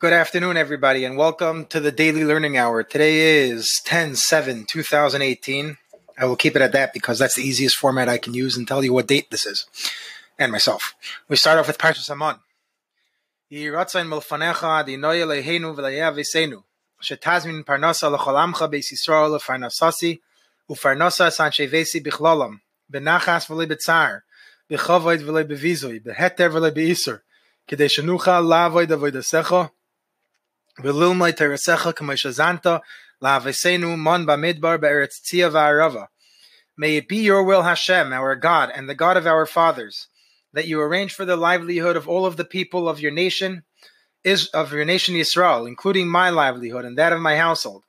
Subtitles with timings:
[0.00, 2.84] Good afternoon, everybody, and welcome to the Daily Learning Hour.
[2.84, 5.76] Today is 10 7 2018.
[6.16, 8.68] I will keep it at that because that's the easiest format I can use and
[8.68, 9.66] tell you what date this is,
[10.38, 10.94] and myself.
[11.28, 12.38] We start off with Parshas HaMon.
[30.80, 32.80] V'lilmai teresecha k'moishazanta
[33.20, 36.06] la'avesenu mon ba'midbar be'eretz tzia.
[36.76, 40.06] May it be your will, Hashem, our God, and the God of our fathers,
[40.52, 43.64] that you arrange for the livelihood of all of the people of your nation,
[44.22, 47.82] is of your nation Israel, including my livelihood and that of my household.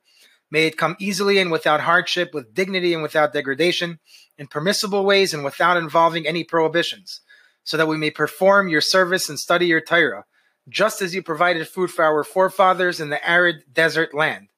[0.50, 4.00] May it come easily and without hardship, with dignity and without degradation,
[4.36, 7.20] in permissible ways and without involving any prohibitions,
[7.62, 10.24] so that we may perform your service and study your Torah
[10.70, 14.48] just as you provided food for our forefathers in the arid desert land.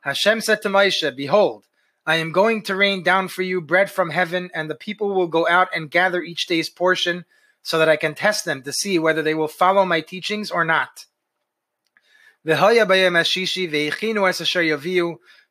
[0.00, 1.64] Hashem said to Moshe, Behold,
[2.04, 5.28] I am going to rain down for you bread from heaven, and the people will
[5.28, 7.24] go out and gather each day's portion,
[7.62, 10.66] so that I can test them to see whether they will follow my teachings or
[10.66, 11.06] not.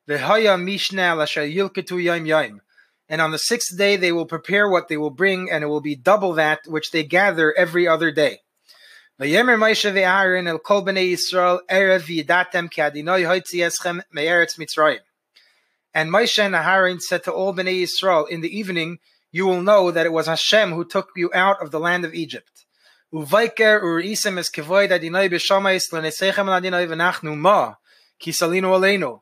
[0.07, 2.61] V'haya mishna l'asher yilketu yom yom.
[3.07, 5.81] And on the sixth day they will prepare what they will bring, and it will
[5.81, 8.39] be double that which they gather every other day.
[9.19, 14.99] V'yemer Moshe ve'Aaron el kol b'nei Yisrael erev v'yidatem ki hoitzi eschem me'eretz Mitzrayim.
[15.93, 18.97] And Moshe and Aaron said to all b'nei Yisrael, in the evening
[19.31, 22.13] you will know that it was Hashem who took you out of the land of
[22.13, 22.65] Egypt.
[23.13, 27.75] Uvaiker uri'isem es kevoid adinoi b'shamayis l'nesechem adinoi v'nachnu ma
[28.19, 29.21] ki salinu.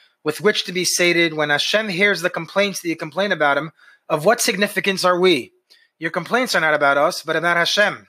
[0.23, 3.71] with which to be sated when Hashem hears the complaints that you complain about him,
[4.09, 5.51] of what significance are we?
[5.99, 8.07] Your complaints are not about us, but about Hashem.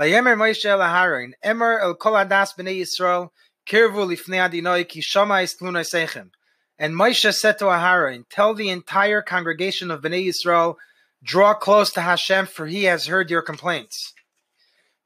[0.00, 3.28] Vayemer Moshe el Aharon, Emer el kol adas b'nei Yisrael,
[3.68, 6.30] kirvu lifnei adinoi ki shama istlunai seichem.
[6.78, 10.76] And Moshe said to Aharon, Tell the entire congregation of Bnei Yisrael,
[11.22, 14.14] draw close to Hashem, for he has heard your complaints.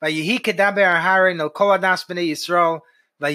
[0.02, 2.80] Vayihi kedaber Aharon el kol adas b'nei Yisrael,
[3.18, 3.32] And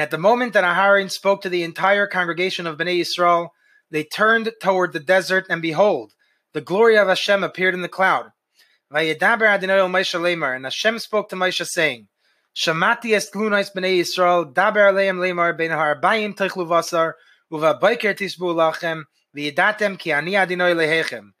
[0.00, 3.48] at the moment that Aharon spoke to the entire congregation of Bnei Yisrael,
[3.90, 6.12] they turned toward the desert, and behold,
[6.54, 8.32] the glory of Hashem appeared in the cloud.
[8.90, 12.08] And Hashem spoke to Moshe saying,
[12.56, 17.14] Shamati es tlunais Bnei Yisrael, daber aleim lemar ben ha'arbayim techlu vasar,
[17.50, 19.04] uva baiker tisbu lachem,
[19.36, 21.32] v'yedatem ki ani adinai lehechem.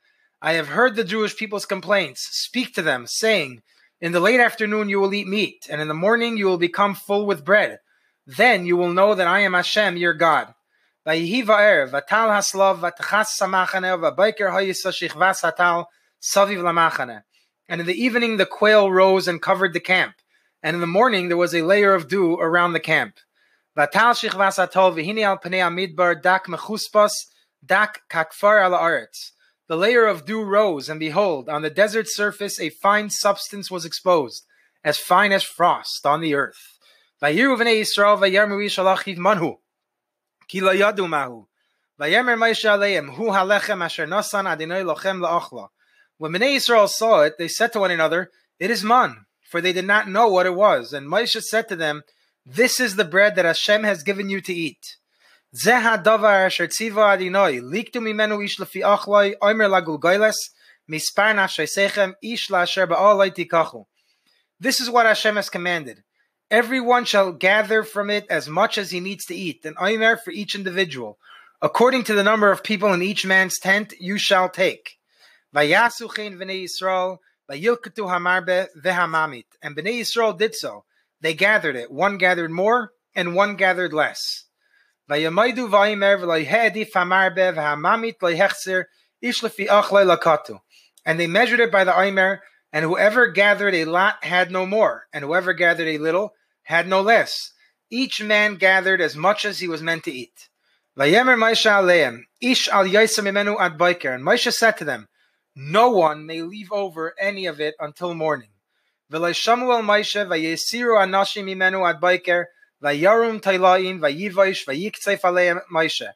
[0.42, 2.28] I have heard the Jewish people's complaints.
[2.32, 3.62] Speak to them, saying,
[4.02, 6.92] in the late afternoon you will eat meat, and in the morning you will become
[6.92, 7.78] full with bread.
[8.26, 10.52] Then you will know that I am Hashem, your God.
[11.06, 11.20] And
[17.80, 20.14] in the evening the quail rose and covered the camp,
[20.64, 23.20] and in the morning there was a layer of dew around the camp.
[27.64, 29.30] dak kakfar ala aretz.
[29.68, 33.84] The layer of dew rose, and behold, on the desert surface a fine substance was
[33.84, 34.44] exposed,
[34.84, 36.78] as fine as frost on the earth.
[46.18, 49.72] When Bnei Yisrael saw it, they said to one another, It is man, for they
[49.72, 50.92] did not know what it was.
[50.92, 52.02] And Moshe said to them,
[52.44, 54.96] This is the bread that Hashem has given you to eat.
[55.54, 55.74] This is
[64.90, 66.02] what Hashem has commanded.
[66.50, 70.30] Everyone shall gather from it as much as he needs to eat, an omer for
[70.30, 71.18] each individual.
[71.60, 74.96] According to the number of people in each man's tent, you shall take.
[75.54, 77.18] Vayasu chen v'nei Yisrael,
[77.50, 79.44] vayilketu hamarbe vehamamit.
[79.62, 80.84] And Bnei Yisrael did so.
[81.20, 81.90] They gathered it.
[81.90, 84.46] One gathered more, and one gathered less.
[85.10, 88.84] Vayamaidu vayimer v'loyhedi famarbe v'hamamit loyhechzer
[89.20, 90.60] ish lefi achle lakatu.
[91.04, 95.06] And they measured it by the Aimer, and whoever gathered a lot had no more,
[95.12, 96.32] and whoever gathered a little
[96.64, 97.52] had no less.
[97.90, 100.48] Each man gathered as much as he was meant to eat.
[100.98, 104.14] Vayemer Moshe aleim, ish al imenu ad boiker.
[104.14, 105.08] And Moshe said to them,
[105.54, 108.48] no one may leave over any of it until morning.
[109.12, 112.46] V'leishamu el Moshe vayesiru anashim imenu ad boiker
[112.82, 113.40] vayarum
[115.72, 116.08] Moshe.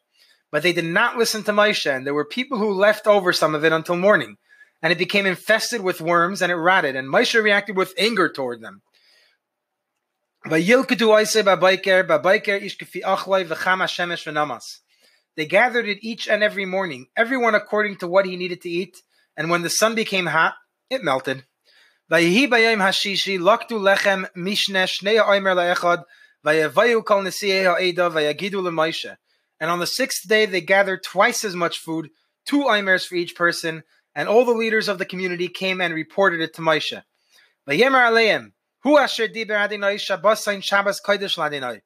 [0.51, 3.55] But they did not listen to Moshe, and there were people who left over some
[3.55, 4.37] of it until morning,
[4.83, 6.97] and it became infested with worms and it rotted.
[6.97, 8.83] And Moshe reacted with anger toward them.
[10.49, 10.63] They
[15.47, 18.97] gathered it each and every morning, everyone according to what he needed to eat,
[19.37, 20.55] and when the sun became hot,
[20.89, 21.45] it melted.
[26.49, 26.77] And
[29.71, 32.11] on the sixth day they gathered twice as much food,
[32.47, 33.83] two oimers for each person,
[34.15, 37.03] and all the leaders of the community came and reported it to Moshe.
[38.87, 41.81] Hu asher diber Adonai Shabbosain Shabbos Kodesh Ladinai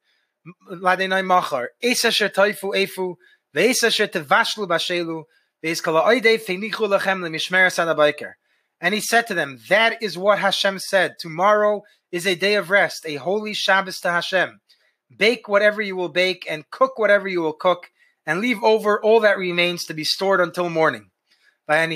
[0.71, 3.15] Ladinai Machar Es asher toifu efu
[3.55, 5.23] Ve'es asher tevashlu bashelu
[5.63, 8.33] Ve'es kala oidei feinichu lachem lemishmeres adabayker
[8.81, 11.17] and he said to them, That is what Hashem said.
[11.19, 14.59] Tomorrow is a day of rest, a holy Shabbos to Hashem.
[15.15, 17.91] Bake whatever you will bake, and cook whatever you will cook,
[18.25, 21.11] and leave over all that remains to be stored until morning.
[21.67, 21.91] And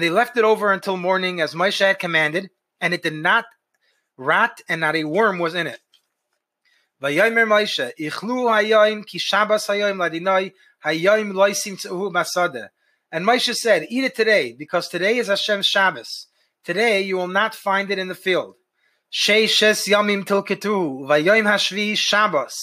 [0.00, 2.48] they left it over until morning as Moshe had commanded,
[2.80, 3.44] and it did not
[4.16, 5.80] rot, and not a worm was in it.
[10.84, 12.68] Loisim tzuhu basada.
[13.10, 16.28] And Moshe said, Eat it today, because today is Hashem's Shabbos.
[16.64, 18.54] Today you will not find it in the field.
[19.10, 22.56] Shei yamim tilketuhu, vayoim hashvi Shabbos,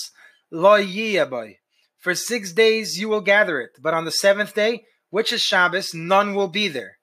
[0.50, 1.58] lo yiyabai.
[2.00, 5.94] For six days you will gather it, but on the seventh day, which is Shabbos,
[5.94, 6.98] none will be there.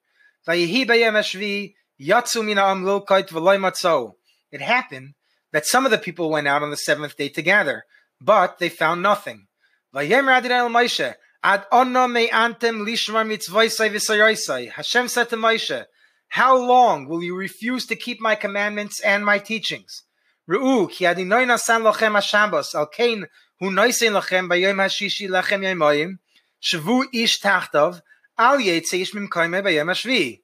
[0.47, 0.71] It
[4.61, 5.13] happened
[5.51, 7.83] that some of the people went out on the seventh day to gather,
[8.19, 9.46] but they found nothing.
[9.97, 10.27] Hashem
[15.07, 15.85] said to Moshe,
[16.27, 20.03] How long will you refuse to keep my commandments and my teachings?
[23.59, 26.19] hu noisen lachem bei yom hashishi lachem yomayim
[26.61, 28.01] shvu ish tachtov
[28.37, 30.41] al yitzeish mim kaime bei yom hashvi.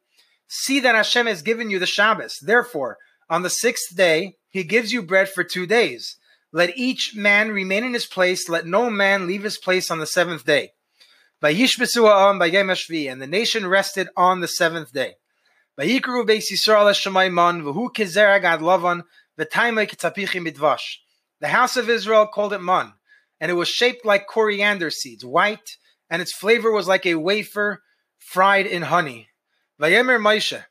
[0.48, 2.40] See that Hashem has given you the Shabbos.
[2.42, 2.98] Therefore
[3.30, 6.18] on the sixth day he gives you bread for two days
[6.54, 10.06] let each man remain in his place let no man leave his place on the
[10.06, 10.72] seventh day
[11.42, 15.16] and the nation rested on the seventh day.
[15.76, 15.84] The
[21.44, 22.94] house of Israel called it man
[23.42, 25.78] and it was shaped like coriander seeds, white,
[26.10, 27.82] and its flavor was like a wafer
[28.20, 29.28] fried in honey.
[29.82, 30.64] Vayemer Moshe,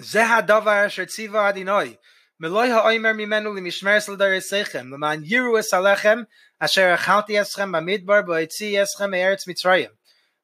[0.00, 1.98] davar asher adinoi,
[2.40, 6.26] Meloi ha'oimer mimenu limishmeres l'daresechem, l'man yiru es alechem,
[6.58, 9.90] asher achalti eschem b'midbar b'oitzi eschem eretz Mitzrayim.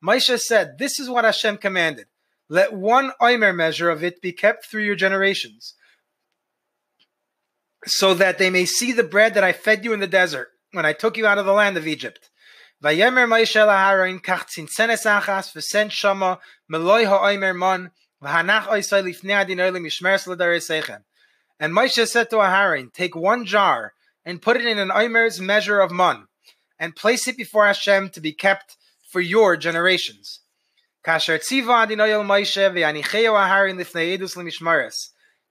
[0.05, 2.07] Moshe said, this is what Hashem commanded.
[2.51, 5.73] Let one oimer measure of it be kept through your generations,
[7.87, 10.85] so that they may see the bread that I fed you in the desert when
[10.85, 12.29] I took you out of the land of Egypt.
[12.85, 16.41] Vayemer Moshe laharon kach tzinsenes achas v'sen shama
[16.71, 17.91] meloi ha'oimer mon
[18.23, 21.03] v'hanach oisai lifnei adinoi lemishmeres l'daresechem.
[21.59, 23.95] And Moshe said to Aharon, take one jar
[24.25, 26.27] and put it in an oimer's measure of mon,
[26.79, 28.77] and place it before Hashem to be kept
[29.09, 30.41] for your generations.
[31.07, 31.39] El.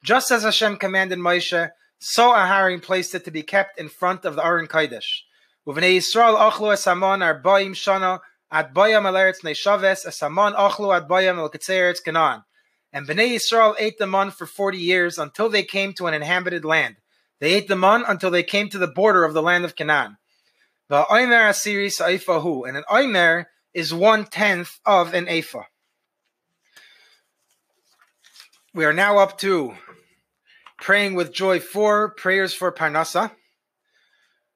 [0.04, 4.36] Just as Hashem commanded Moshe, so Aharon placed it to be kept in front of
[4.36, 5.24] the Aron Kodesh.
[5.66, 8.20] Uvnei Yisrael achlu es hamon arbaim shana
[8.52, 12.44] at bayam al eretz neishaves es hamon achlu at bayam el ketzeretz Canaan.
[12.96, 16.64] And Bnei Yisrael ate the man for forty years until they came to an inhabited
[16.64, 16.96] land.
[17.42, 20.16] They ate the man until they came to the border of the land of Canaan.
[20.88, 25.66] The oimer asiri saifahu, and an oimer is one tenth of an ephah.
[28.74, 29.74] We are now up to
[30.78, 33.32] Praying with Joy 4, Prayers for Parnasa.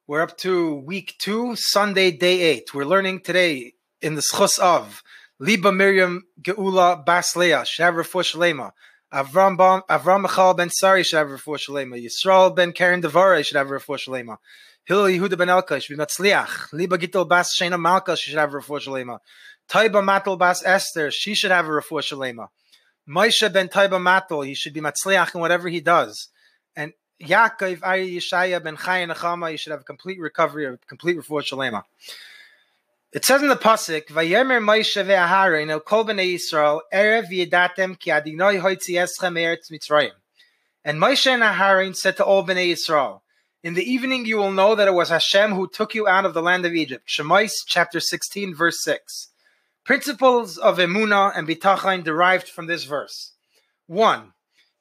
[0.07, 2.73] We're up to week 2, Sunday, day 8.
[2.73, 5.03] We're learning today in the zechus of
[5.39, 8.71] Liba Miriam Geula Bas Leah, Shavar Shalema.
[9.11, 11.99] Avram, Avram Michal ben Sari should have refuah shalema.
[11.99, 14.37] Yisrael ben Karen Devara should have refuah shalema.
[14.85, 16.71] Hillel Yehuda ben Elka should be matzliach.
[16.73, 19.17] Liba Gittel bas Shena Malka should have refuah shalema.
[19.67, 22.49] Taiba Matel bas Esther she should have a refuah shalema.
[23.09, 26.29] Moshe ben Taiba Matel, he should be matzliach in whatever he does.
[26.75, 31.17] And Yaakov Ari Yeshaya ben Chayin Achama, he should have a complete recovery, a complete
[31.17, 31.83] refuah shalema.
[33.11, 38.11] It says in the pasuk, "Vayemer Moshe ve'Aharon el kol bnei Yisrael erev yedatem ki
[38.11, 40.13] Adinoi hoitzi eschem eretz Mitzrayim."
[40.83, 43.21] And Moshe and Aharon said to all Bnei Yisrael,
[43.63, 46.33] In the evening you will know that it was Hashem who took you out of
[46.33, 47.09] the land of Egypt.
[47.09, 49.29] Shemais chapter 16, verse 6.
[49.83, 53.33] Principles of Emunah and Bitachon derived from this verse.
[53.87, 54.33] 1.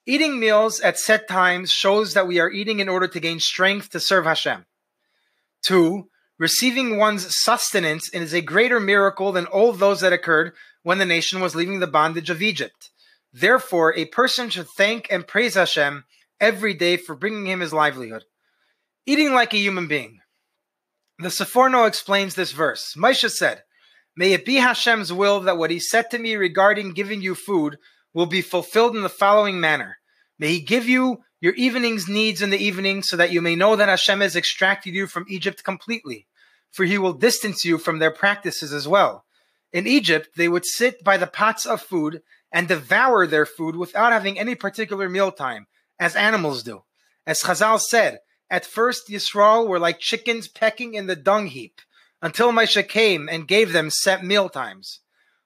[0.07, 3.91] Eating meals at set times shows that we are eating in order to gain strength
[3.91, 4.67] to serve Hashem.
[5.63, 6.09] 2.
[6.39, 10.53] Receiving one's sustenance is a greater miracle than all those that occurred
[10.83, 12.91] when the nation was leaving the bondage of Egypt.
[13.33, 16.05] Therefore, a person should thank and praise Hashem
[16.41, 18.23] every day for bringing him his livelihood.
[19.05, 20.21] Eating like a human being.
[21.19, 22.95] The Seforno explains this verse.
[22.97, 23.65] Moshe said,
[24.17, 27.79] May it be Hashem's will that what he said to me regarding giving you food
[28.15, 29.99] will be fulfilled in the following manner.
[30.39, 33.77] May he give you your evening's needs in the evening so that you may know
[33.77, 36.27] that Hashem has extracted you from Egypt completely,
[36.71, 39.25] for he will distance you from their practices as well.
[39.73, 44.13] In Egypt, they would sit by the pots of food and devour their food without
[44.13, 45.67] having any particular mealtime,
[45.99, 46.85] as animals do.
[47.27, 51.81] As Chazal said, at first Yisrael were like chickens pecking in the dung heap,
[52.23, 55.01] until Moshe came and gave them set meal times.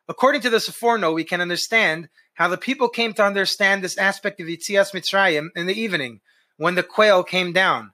[0.09, 4.41] According to the Seforno, we can understand how the people came to understand this aspect
[4.41, 6.21] of Yitzias Mitzrayim in the evening,
[6.57, 7.93] when the quail came down.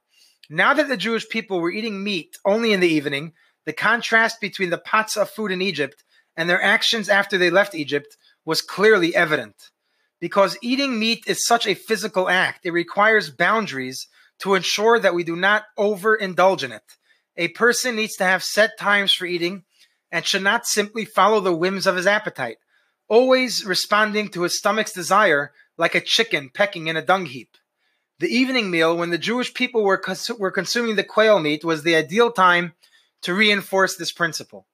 [0.51, 3.33] Now that the Jewish people were eating meat only in the evening,
[3.67, 6.03] the contrast between the pots of food in Egypt
[6.37, 9.55] and their actions after they left Egypt was clearly evident.
[10.21, 14.09] Because eating meat is such a physical act, it requires boundaries
[14.41, 16.83] to ensure that we do not overindulge in it.
[17.37, 19.65] A person needs to have set times for eating
[20.11, 22.59] and should not simply follow the whims of his appetite,
[23.09, 27.57] always responding to his stomach's desire like a chicken pecking in a dung heap.
[28.21, 31.83] The evening meal, when the Jewish people were, cons- were consuming the quail meat, was
[31.83, 32.73] the ideal time
[33.23, 34.67] to reinforce this principle.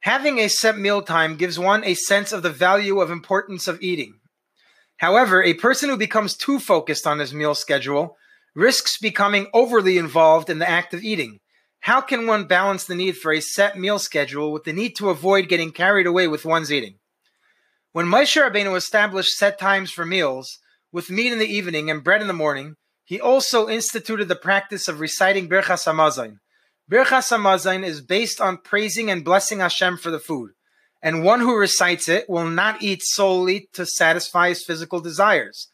[0.00, 3.82] Having a set meal time gives one a sense of the value of importance of
[3.82, 4.20] eating.
[4.98, 8.16] However, a person who becomes too focused on his meal schedule
[8.54, 11.38] risks becoming overly involved in the act of eating.
[11.80, 15.10] How can one balance the need for a set meal schedule with the need to
[15.10, 16.98] avoid getting carried away with one's eating?
[17.98, 20.60] When Moshe Rabbeinu established set times for meals,
[20.92, 24.86] with meat in the evening and bread in the morning, he also instituted the practice
[24.86, 26.36] of reciting Birchas Hamazon,
[26.88, 30.52] Birchas Hamazon is based on praising and blessing Hashem for the food,
[31.02, 35.66] and one who recites it will not eat solely to satisfy his physical desires.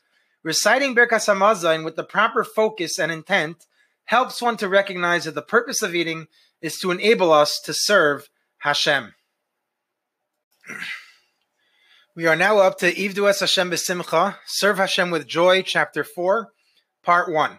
[0.43, 3.66] Reciting Birchas Hamazon with the proper focus and intent
[4.07, 6.28] helps one to recognize that the purpose of eating
[6.62, 9.12] is to enable us to serve Hashem.
[12.16, 16.52] We are now up to Ivdu Hashem b'simcha, Serve Hashem with Joy, Chapter 4,
[17.02, 17.59] Part 1.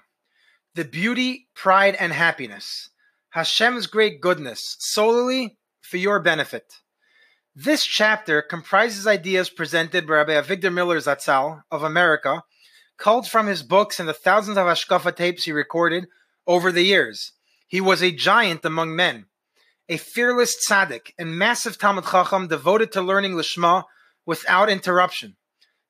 [0.75, 2.89] The Beauty, Pride, and Happiness.
[3.31, 6.75] Hashem's great goodness solely for your benefit.
[7.53, 12.41] This chapter comprises ideas presented by Rabbi Avigdor Miller Zatzal of America,
[12.97, 16.05] culled from his books and the thousands of Hashkafa tapes he recorded
[16.47, 17.33] over the years.
[17.67, 19.25] He was a giant among men,
[19.89, 23.83] a fearless tzaddik and massive Talmud Chacham devoted to learning Lishma
[24.25, 25.35] without interruption.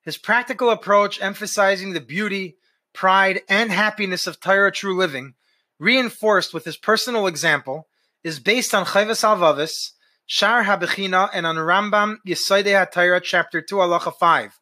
[0.02, 2.56] His practical approach, emphasizing the beauty,
[2.92, 5.34] pride, and happiness of Torah true living,
[5.78, 7.88] reinforced with his personal example,
[8.22, 9.92] is based on Chovos HaLevavos,
[10.26, 14.52] Shar HaBechina, and on Rambam Yesodei HaTorah, chapter 2, halacha 5.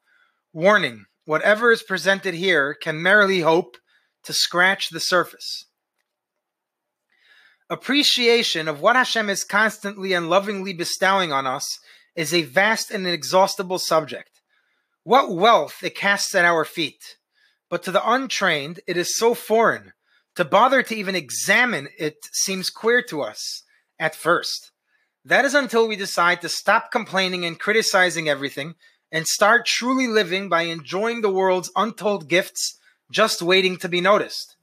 [0.52, 3.76] Warning, whatever is presented here can merely hope
[4.24, 5.66] to scratch the surface.
[7.70, 11.78] Appreciation of what Hashem is constantly and lovingly bestowing on us
[12.14, 14.40] is a vast and inexhaustible subject.
[15.02, 17.16] What wealth it casts at our feet!
[17.68, 19.92] But to the untrained, it is so foreign
[20.36, 23.62] to bother to even examine it seems queer to us
[23.98, 24.70] at first.
[25.24, 28.74] That is until we decide to stop complaining and criticizing everything
[29.10, 32.78] and start truly living by enjoying the world's untold gifts
[33.10, 34.56] just waiting to be noticed.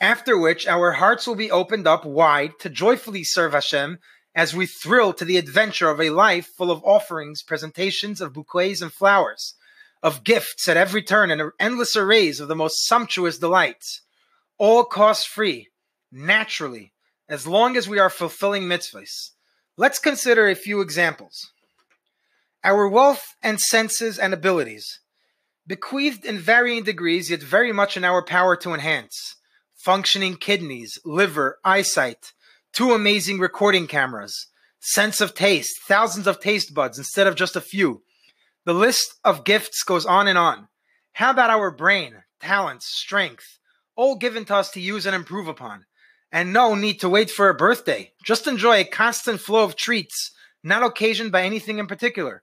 [0.00, 3.98] After which, our hearts will be opened up wide to joyfully serve Hashem
[4.36, 8.82] as we thrill to the adventure of a life full of offerings, presentations of bouquets
[8.82, 9.54] and flowers,
[10.02, 14.02] of gifts at every turn, and endless arrays of the most sumptuous delights
[14.58, 15.68] all cost free,
[16.12, 16.92] naturally,
[17.28, 19.30] as long as we are fulfilling mitzvahs.
[19.76, 21.50] Let's consider a few examples.
[22.62, 25.00] Our wealth and senses and abilities,
[25.66, 29.36] bequeathed in varying degrees, yet very much in our power to enhance.
[29.74, 32.32] Functioning kidneys, liver, eyesight,
[32.76, 34.48] two amazing recording cameras,
[34.80, 38.02] sense of taste, thousands of taste buds instead of just a few.
[38.66, 40.68] The list of gifts goes on and on.
[41.14, 43.58] How about our brain, talents, strength,
[43.96, 45.86] all given to us to use and improve upon.
[46.30, 48.12] And no need to wait for a birthday.
[48.22, 52.42] Just enjoy a constant flow of treats, not occasioned by anything in particular.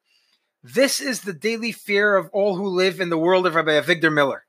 [0.64, 4.12] This is the daily fear of all who live in the world of Rabbi Avigdor
[4.12, 4.46] Miller.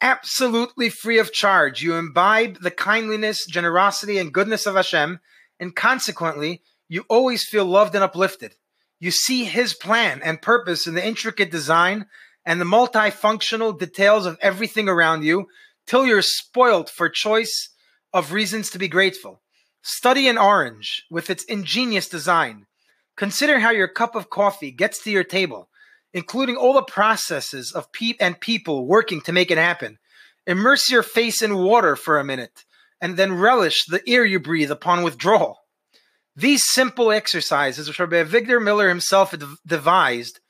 [0.00, 1.82] Absolutely free of charge.
[1.82, 5.20] You imbibe the kindliness, generosity, and goodness of Hashem,
[5.58, 8.54] and consequently, you always feel loved and uplifted.
[8.98, 12.06] You see His plan and purpose in the intricate design
[12.44, 15.46] and the multifunctional details of everything around you
[15.86, 17.70] till you're spoilt for choice
[18.12, 19.40] of reasons to be grateful.
[19.82, 22.66] Study an orange with its ingenious design.
[23.16, 25.69] Consider how your cup of coffee gets to your table,
[26.12, 29.98] including all the processes of pe- and people working to make it happen.
[30.46, 32.64] Immerse your face in water for a minute
[33.00, 35.58] and then relish the air you breathe upon withdrawal.
[36.36, 39.34] These simple exercises, which Rabbi Avigdor Miller himself
[39.66, 40.40] devised,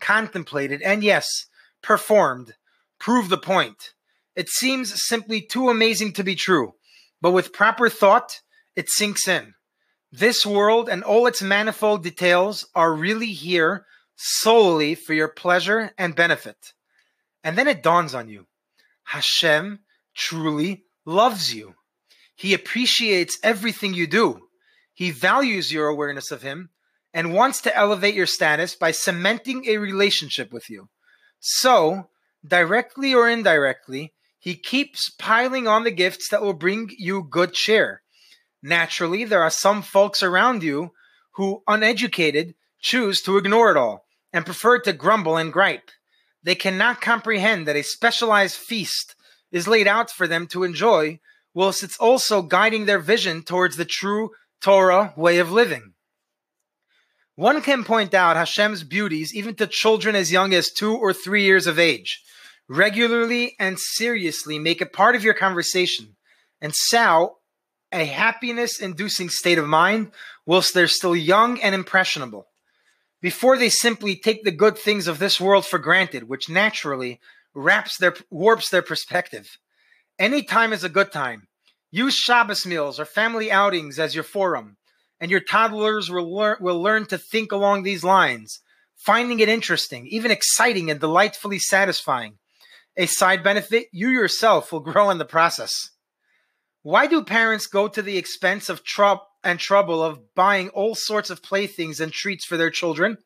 [0.00, 1.46] contemplated, and yes,
[1.82, 2.54] performed,
[2.98, 3.92] prove the point.
[4.34, 6.74] It seems simply too amazing to be true,
[7.20, 8.40] but with proper thought,
[8.76, 9.54] it sinks in.
[10.12, 13.86] This world and all its manifold details are really here
[14.22, 16.74] solely for your pleasure and benefit.
[17.42, 18.46] And then it dawns on you
[19.04, 19.80] Hashem
[20.14, 21.74] truly loves you.
[22.36, 24.48] He appreciates everything you do.
[24.92, 26.68] He values your awareness of Him
[27.14, 30.90] and wants to elevate your status by cementing a relationship with you.
[31.38, 32.10] So,
[32.46, 38.02] directly or indirectly, he keeps piling on the gifts that will bring you good cheer.
[38.62, 40.92] Naturally, there are some folks around you
[41.32, 45.90] who, uneducated, choose to ignore it all and prefer to grumble and gripe.
[46.42, 49.14] They cannot comprehend that a specialized feast
[49.52, 51.20] is laid out for them to enjoy,
[51.54, 55.94] whilst it's also guiding their vision towards the true Torah way of living.
[57.34, 61.44] One can point out Hashem's beauties even to children as young as two or three
[61.44, 62.22] years of age.
[62.68, 66.16] Regularly and seriously make it part of your conversation
[66.60, 67.38] and sow
[67.92, 70.12] a happiness inducing state of mind
[70.46, 72.46] whilst they're still young and impressionable.
[73.20, 77.20] Before they simply take the good things of this world for granted, which naturally
[77.54, 79.58] wraps their warps their perspective.
[80.18, 81.48] Any time is a good time.
[81.90, 84.76] Use Shabbos meals or family outings as your forum
[85.20, 88.60] and your toddlers will learn, will learn to think along these lines,
[88.96, 92.38] finding it interesting, even exciting and delightfully satisfying.
[92.96, 95.90] A side benefit, you yourself will grow in the process.
[96.82, 101.30] Why do parents go to the expense of trouble and trouble of buying all sorts
[101.30, 103.18] of playthings and treats for their children?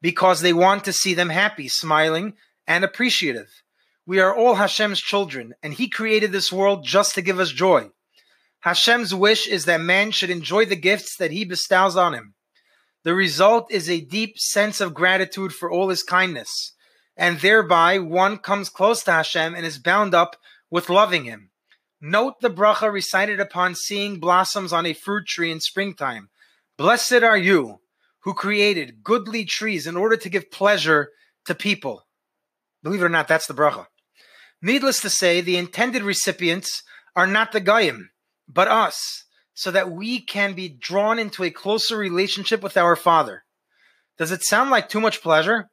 [0.00, 2.34] Because they want to see them happy, smiling,
[2.66, 3.48] and appreciative.
[4.06, 7.90] We are all Hashem's children, and He created this world just to give us joy.
[8.60, 12.34] Hashem's wish is that man should enjoy the gifts that he bestows on him.
[13.04, 16.74] The result is a deep sense of gratitude for all his kindness,
[17.16, 20.36] and thereby one comes close to Hashem and is bound up
[20.70, 21.49] with loving him.
[22.00, 26.30] Note the bracha recited upon seeing blossoms on a fruit tree in springtime.
[26.78, 27.80] Blessed are you
[28.20, 31.10] who created goodly trees in order to give pleasure
[31.46, 32.06] to people.
[32.82, 33.86] Believe it or not, that's the bracha.
[34.62, 36.82] Needless to say, the intended recipients
[37.14, 38.10] are not the Goyim
[38.52, 43.44] but us, so that we can be drawn into a closer relationship with our Father.
[44.18, 45.70] Does it sound like too much pleasure?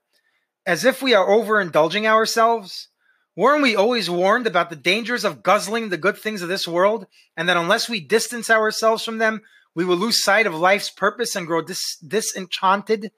[0.66, 2.90] As if we are overindulging ourselves?
[3.38, 7.06] Weren't we always warned about the dangers of guzzling the good things of this world,
[7.38, 9.44] and that unless we distance ourselves from them,
[9.76, 13.12] we will lose sight of life's purpose and grow dis- disenchanted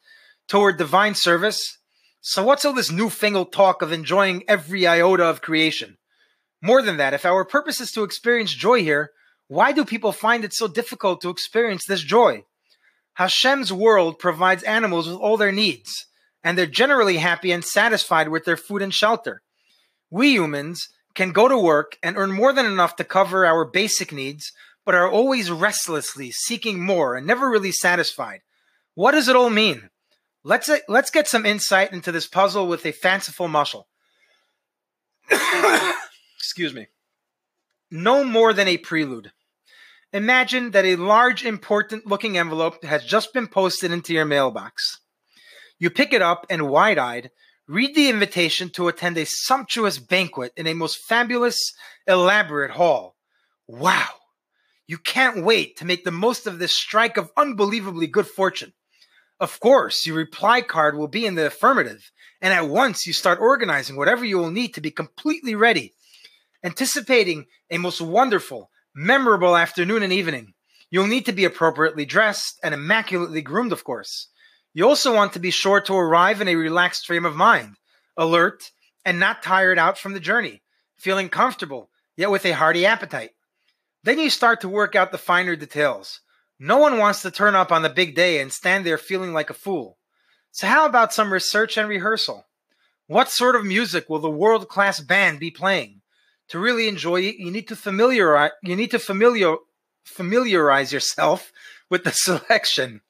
[0.50, 1.78] toward divine service?
[2.20, 5.98] So, what's all this newfangled talk of enjoying every iota of creation?
[6.62, 9.12] More than that, if our purpose is to experience joy here,
[9.48, 12.44] why do people find it so difficult to experience this joy?
[13.14, 16.08] Hashem's world provides animals with all their needs,
[16.44, 19.44] and they're generally happy and satisfied with their food and shelter.
[20.10, 24.12] We humans can go to work and earn more than enough to cover our basic
[24.12, 24.52] needs,
[24.86, 28.42] but are always restlessly seeking more and never really satisfied.
[28.96, 29.90] What does it all mean?
[30.44, 33.84] Let's let's get some insight into this puzzle with a fanciful mushal.
[36.38, 36.88] Excuse me.
[37.92, 39.32] No more than a prelude.
[40.12, 45.02] Imagine that a large, important looking envelope has just been posted into your mailbox.
[45.78, 47.30] You pick it up and, wide eyed,
[47.70, 51.72] read the invitation to attend a sumptuous banquet in a most fabulous,
[52.08, 53.16] elaborate hall.
[53.68, 54.08] Wow!
[54.88, 58.74] You can't wait to make the most of this strike of unbelievably good fortune.
[59.40, 63.40] Of course, your reply card will be in the affirmative, and at once you start
[63.40, 65.94] organizing whatever you will need to be completely ready,
[66.64, 70.56] anticipating a most wonderful, memorable afternoon and evening.
[70.90, 74.30] You'll need to be appropriately dressed and immaculately groomed, of course.
[74.74, 77.76] You also want to be sure to arrive in a relaxed frame of mind,
[78.16, 78.72] alert,
[79.04, 80.62] and not tired out from the journey,
[80.98, 83.32] feeling comfortable, yet with a hearty appetite.
[84.04, 86.22] Then you start to work out the finer details.
[86.60, 89.50] No one wants to turn up on the big day and stand there feeling like
[89.50, 89.98] a fool.
[90.52, 92.46] So, how about some research and rehearsal?
[93.08, 96.02] What sort of music will the world class band be playing?
[96.50, 99.56] To really enjoy it, you need to familiarize you need to familiar
[100.04, 101.52] familiarize yourself
[101.90, 103.02] with the selection.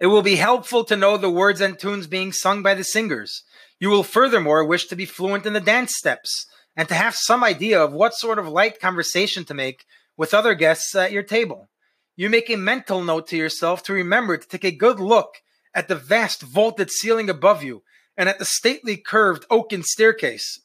[0.00, 3.42] It will be helpful to know the words and tunes being sung by the singers.
[3.78, 7.44] You will furthermore wish to be fluent in the dance steps and to have some
[7.44, 9.84] idea of what sort of light conversation to make
[10.16, 11.68] with other guests at your table.
[12.16, 15.36] You make a mental note to yourself to remember to take a good look
[15.74, 17.82] at the vast vaulted ceiling above you
[18.16, 20.60] and at the stately curved oaken staircase.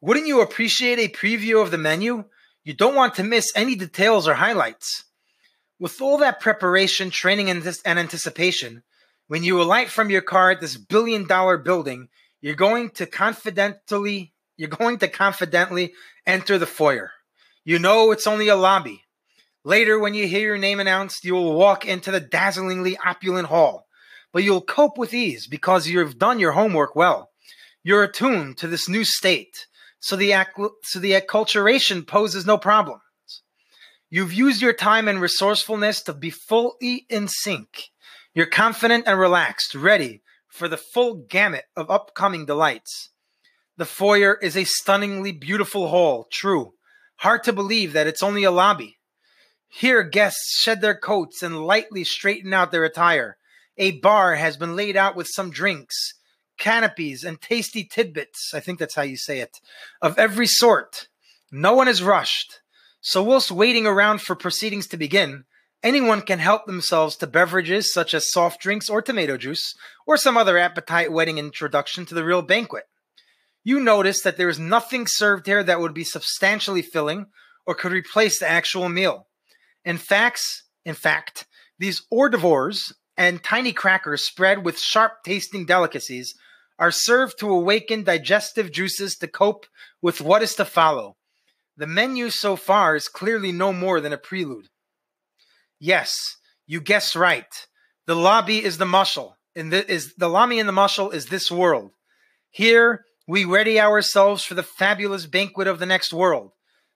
[0.00, 2.24] Wouldn't you appreciate a preview of the menu?
[2.64, 5.04] You don't want to miss any details or highlights.
[5.80, 8.82] With all that preparation, training, and, anticipation,
[9.28, 12.08] when you alight from your car at this billion dollar building,
[12.40, 15.92] you're going to confidently you're going to confidently
[16.26, 17.12] enter the foyer.
[17.64, 19.04] You know it's only a lobby.
[19.64, 23.86] Later, when you hear your name announced, you will walk into the dazzlingly opulent hall.
[24.32, 27.30] But you'll cope with ease because you've done your homework well.
[27.84, 29.66] You're attuned to this new state,
[30.00, 30.34] so the,
[30.82, 33.02] so the acculturation poses no problems.
[34.10, 37.90] You've used your time and resourcefulness to be fully in sync.
[38.34, 43.10] You're confident and relaxed, ready for the full gamut of upcoming delights.
[43.76, 46.72] The foyer is a stunningly beautiful hall, true.
[47.16, 48.98] Hard to believe that it's only a lobby.
[49.68, 53.36] Here, guests shed their coats and lightly straighten out their attire.
[53.76, 56.14] A bar has been laid out with some drinks,
[56.58, 59.58] canopies, and tasty tidbits I think that's how you say it
[60.00, 61.08] of every sort.
[61.52, 62.60] No one is rushed.
[63.10, 65.44] So, whilst waiting around for proceedings to begin,
[65.82, 69.74] anyone can help themselves to beverages such as soft drinks or tomato juice,
[70.06, 72.84] or some other appetite whetting introduction to the real banquet.
[73.64, 77.28] You notice that there is nothing served here that would be substantially filling
[77.66, 79.26] or could replace the actual meal.
[79.86, 80.42] In fact,
[80.84, 81.46] in fact,
[81.78, 86.34] these hors d'oeuvres and tiny crackers spread with sharp tasting delicacies
[86.78, 89.64] are served to awaken digestive juices to cope
[90.02, 91.16] with what is to follow.
[91.78, 94.66] The menu so far is clearly no more than a prelude.
[95.78, 96.12] Yes,
[96.66, 97.46] you guess right.
[98.04, 99.34] The lobby is the mushal.
[99.54, 101.92] And the, is the lobby in the mushal is this world.
[102.50, 106.50] Here we ready ourselves for the fabulous banquet of the next world.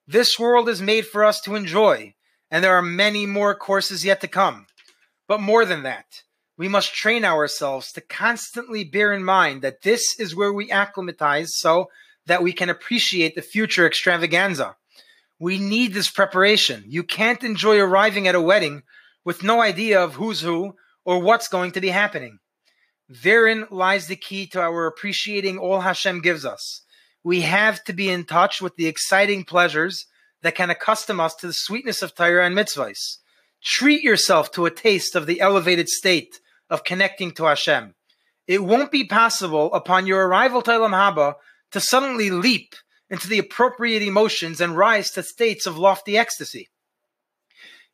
[0.08, 2.14] This world is made for us to enjoy,
[2.50, 4.66] and there are many more courses yet to come.
[5.28, 6.06] But more than that,
[6.58, 11.50] we must train ourselves to constantly bear in mind that this is where we acclimatize
[11.54, 11.88] so
[12.26, 14.76] that we can appreciate the future extravaganza.
[15.38, 16.84] We need this preparation.
[16.86, 18.82] You can't enjoy arriving at a wedding
[19.24, 22.38] with no idea of who's who or what's going to be happening.
[23.08, 26.82] Therein lies the key to our appreciating all Hashem gives us.
[27.24, 30.06] We have to be in touch with the exciting pleasures
[30.42, 33.18] that can accustom us to the sweetness of Torah and mitzvahs.
[33.62, 37.94] Treat yourself to a taste of the elevated state of connecting to Hashem.
[38.48, 41.34] It won't be possible upon your arrival to Olam Haba
[41.72, 42.74] to suddenly leap
[43.10, 46.70] into the appropriate emotions and rise to states of lofty ecstasy.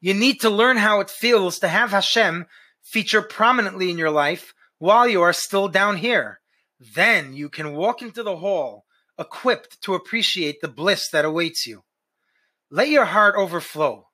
[0.01, 2.47] You need to learn how it feels to have Hashem
[2.83, 6.41] feature prominently in your life while you are still down here.
[6.79, 8.85] Then you can walk into the hall
[9.19, 11.83] equipped to appreciate the bliss that awaits you.
[12.71, 14.07] Let your heart overflow.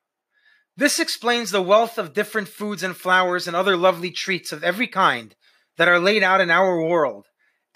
[0.76, 4.88] This explains the wealth of different foods and flowers and other lovely treats of every
[4.88, 5.34] kind
[5.76, 7.26] that are laid out in our world,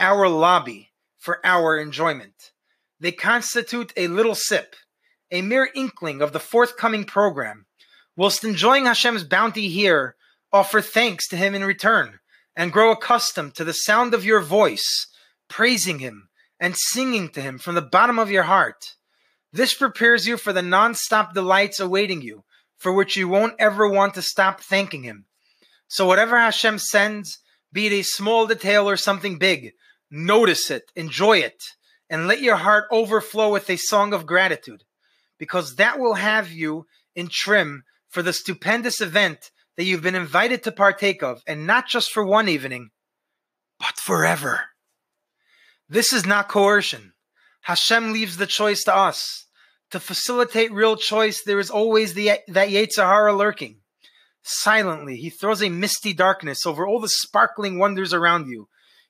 [0.01, 0.88] our lobby,
[1.19, 2.53] for our enjoyment.
[3.01, 4.75] They constitute a little sip,
[5.31, 7.67] a mere inkling of the forthcoming program.
[8.17, 10.17] Whilst enjoying Hashem's bounty here,
[10.53, 12.19] offer thanks to Him in return
[12.57, 15.07] and grow accustomed to the sound of your voice,
[15.49, 16.29] praising Him
[16.59, 18.95] and singing to Him from the bottom of your heart.
[19.53, 22.45] This prepares you for the non-stop delights awaiting you,
[22.77, 25.27] for which you won't ever want to stop thanking Him.
[25.87, 27.39] So whatever Hashem sends,
[27.73, 29.73] be it a small detail or something big,
[30.11, 31.63] notice it, enjoy it,
[32.11, 34.85] and let your heart overflow with a song of gratitude,
[35.39, 40.63] because that will have you in trim for the stupendous event that you've been invited
[40.63, 42.91] to partake of, and not just for one evening,
[43.79, 44.63] but forever.
[45.89, 47.13] This is not coercion.
[47.63, 49.47] Hashem leaves the choice to us.
[49.93, 53.81] To facilitate real choice, there is always the, that Yetzer Hara lurking.
[54.43, 58.69] Silently, he throws a misty darkness over all the sparkling wonders around you.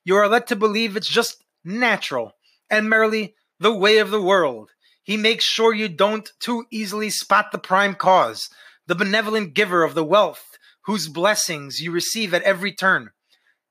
[0.09, 2.33] You are led to believe it's just natural
[2.67, 4.71] and merely the way of the world.
[5.03, 8.49] He makes sure you don't too easily spot the prime cause,
[8.87, 13.11] the benevolent giver of the wealth whose blessings you receive at every turn.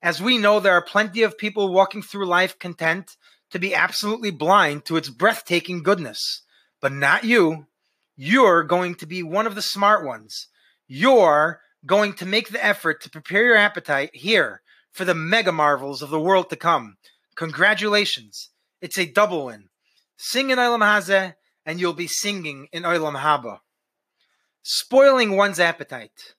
[0.01, 3.16] As we know, there are plenty of people walking through life content
[3.51, 6.42] to be absolutely blind to its breathtaking goodness.
[6.81, 7.66] But not you.
[8.14, 10.46] You're going to be one of the smart ones.
[10.87, 14.62] You're going to make the effort to prepare your appetite here
[14.99, 16.97] for the mega marvels of the world to come.
[17.37, 18.51] Congratulations.
[18.81, 19.69] It's a double win.
[20.17, 21.35] Sing in Olam Hazeh,
[21.65, 23.61] and you'll be singing in Olam Haba.
[24.61, 26.35] Spoiling one's appetite.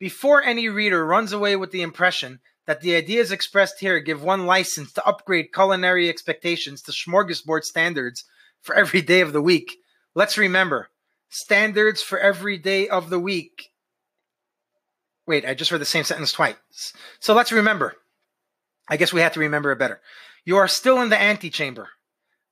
[0.00, 4.44] Before any reader runs away with the impression that the ideas expressed here give one
[4.44, 8.24] license to upgrade culinary expectations to smorgasbord standards
[8.60, 9.76] for every day of the week,
[10.16, 10.90] let's remember
[11.28, 13.70] standards for every day of the week.
[15.26, 16.56] Wait, I just read the same sentence twice.
[17.20, 17.94] So let's remember.
[18.88, 20.00] I guess we have to remember it better.
[20.44, 21.88] You are still in the antechamber.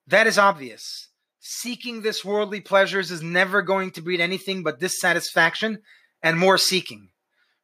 [0.06, 1.08] That is obvious.
[1.40, 5.80] Seeking this worldly pleasures is never going to breed anything but dissatisfaction
[6.22, 7.10] and more seeking.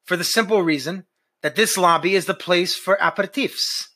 [0.05, 1.07] For the simple reason
[1.43, 3.89] that this lobby is the place for aperitifs.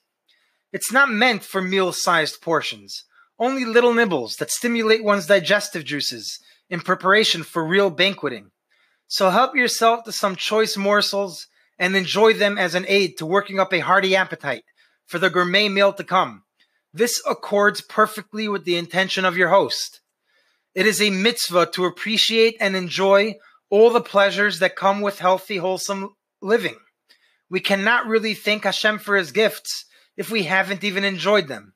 [0.73, 3.05] It's not meant for meal sized portions,
[3.39, 6.39] only little nibbles that stimulate one's digestive juices
[6.71, 8.52] in preparation for real banqueting.
[9.13, 11.47] So help yourself to some choice morsels
[11.79, 14.65] and enjoy them as an aid to working up a hearty appetite
[15.05, 16.45] for the gourmet meal to come.
[16.95, 20.01] This accords perfectly with the intention of your host.
[20.75, 23.35] It is a mitzvah to appreciate and enjoy
[23.69, 26.79] all the pleasures that come with healthy, wholesome living.
[27.51, 29.85] We cannot really thank Hashem for his gifts
[30.17, 31.75] if we haven't even enjoyed them.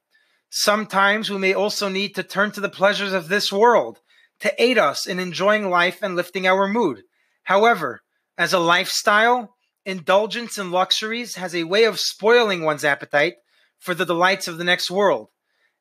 [0.49, 3.99] Sometimes we may also need to turn to the pleasures of this world
[4.41, 7.03] to aid us in enjoying life and lifting our mood.
[7.47, 8.03] However,
[8.37, 13.35] as a lifestyle, indulgence in luxuries has a way of spoiling one's appetite
[13.79, 15.29] for the delights of the next world.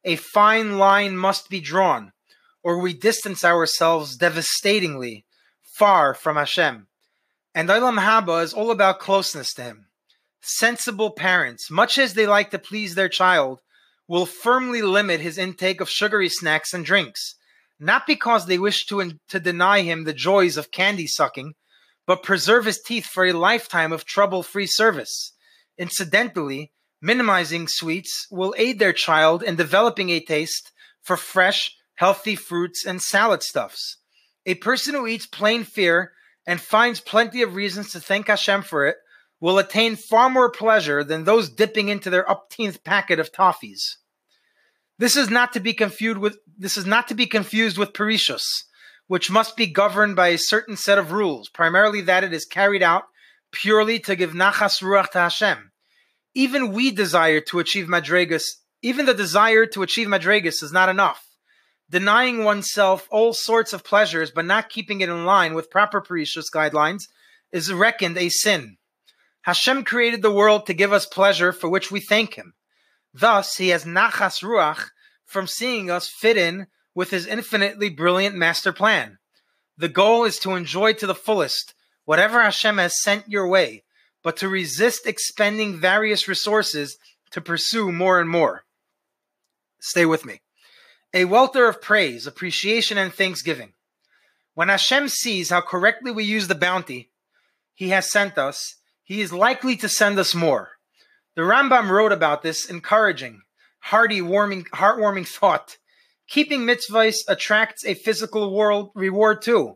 [0.04, 2.12] A fine line must be drawn,
[2.64, 5.26] or we distance ourselves devastatingly
[5.76, 6.88] far from Hashem.
[7.56, 9.88] And Olam Haba is all about closeness to Him.
[10.42, 13.62] Sensible parents, much as they like to please their child,
[14.08, 17.34] will firmly limit his intake of sugary snacks and drinks,
[17.80, 21.54] not because they wish to, to deny him the joys of candy sucking,
[22.08, 25.34] but preserve his teeth for a lifetime of trouble free service.
[25.78, 32.86] Incidentally, minimizing sweets will aid their child in developing a taste for fresh, healthy fruits
[32.86, 33.98] and salad stuffs.
[34.46, 36.14] A person who eats plain fare
[36.48, 38.98] and finds plenty of reasons to thank Hashem for it
[39.40, 43.98] will attain far more pleasure than those dipping into their upteenth packet of toffees.
[44.98, 48.44] This is not to be confused with this is not to be confused with parishus,
[49.08, 52.82] which must be governed by a certain set of rules, primarily that it is carried
[52.82, 53.04] out
[53.52, 55.72] purely to give nachas ruach to Hashem.
[56.34, 58.44] Even we desire to achieve madregas.
[58.82, 61.26] Even the desire to achieve madregas is not enough.
[61.90, 66.50] Denying oneself all sorts of pleasures but not keeping it in line with proper parishus
[66.54, 67.04] guidelines
[67.52, 68.78] is reckoned a sin.
[69.44, 72.54] Hashem created the world to give us pleasure for which we thank Him.
[73.18, 74.90] Thus, He has nachas ruach
[75.24, 79.20] from seeing us fit in with His infinitely brilliant master plan.
[79.78, 81.74] The goal is to enjoy to the fullest
[82.04, 83.84] whatever Hashem has sent your way,
[84.22, 86.98] but to resist expending various resources
[87.32, 88.66] to pursue more and more.
[89.80, 90.42] Stay with me.
[91.14, 93.74] A welter of praise, appreciation, and thanksgiving.
[94.54, 97.12] When Hashem sees how correctly we use the bounty
[97.74, 100.72] He has sent us, he is likely to send us more.
[101.36, 103.42] The Rambam wrote about this encouraging,
[103.80, 105.78] hearty, warming, heartwarming thought.
[106.30, 109.76] Keeping mitzvahs attracts a physical world reward too,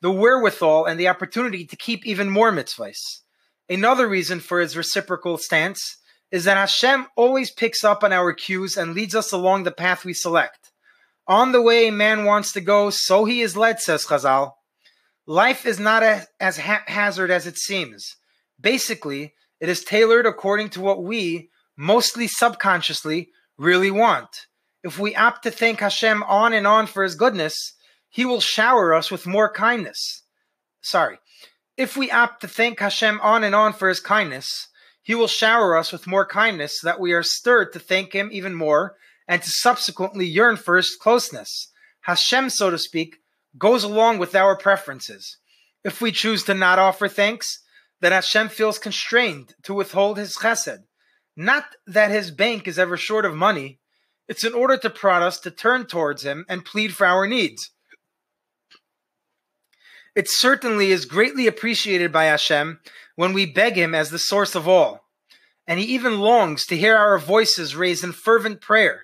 [0.00, 3.20] the wherewithal and the opportunity to keep even more mitzvahs.
[3.68, 5.96] Another reason for his reciprocal stance
[6.32, 10.04] is that Hashem always picks up on our cues and leads us along the path
[10.04, 10.72] we select.
[11.28, 14.54] On the way a man wants to go, so he is led, says Chazal.
[15.24, 16.02] Life is not
[16.40, 18.16] as haphazard as it seems.
[18.60, 24.46] Basically, it is tailored according to what we, mostly subconsciously, really want.
[24.82, 27.74] If we opt to thank Hashem on and on for his goodness,
[28.08, 30.22] he will shower us with more kindness.
[30.80, 31.18] Sorry.
[31.76, 34.68] If we opt to thank Hashem on and on for his kindness,
[35.02, 38.28] he will shower us with more kindness so that we are stirred to thank him
[38.32, 38.96] even more
[39.28, 41.70] and to subsequently yearn for his closeness.
[42.02, 43.16] Hashem, so to speak,
[43.58, 45.38] goes along with our preferences.
[45.84, 47.62] If we choose to not offer thanks,
[48.00, 50.84] that Hashem feels constrained to withhold his chesed.
[51.36, 53.78] Not that his bank is ever short of money,
[54.28, 57.70] it's in order to prod us to turn towards him and plead for our needs.
[60.14, 62.80] It certainly is greatly appreciated by Hashem
[63.16, 65.04] when we beg him as the source of all,
[65.66, 69.02] and he even longs to hear our voices raised in fervent prayer.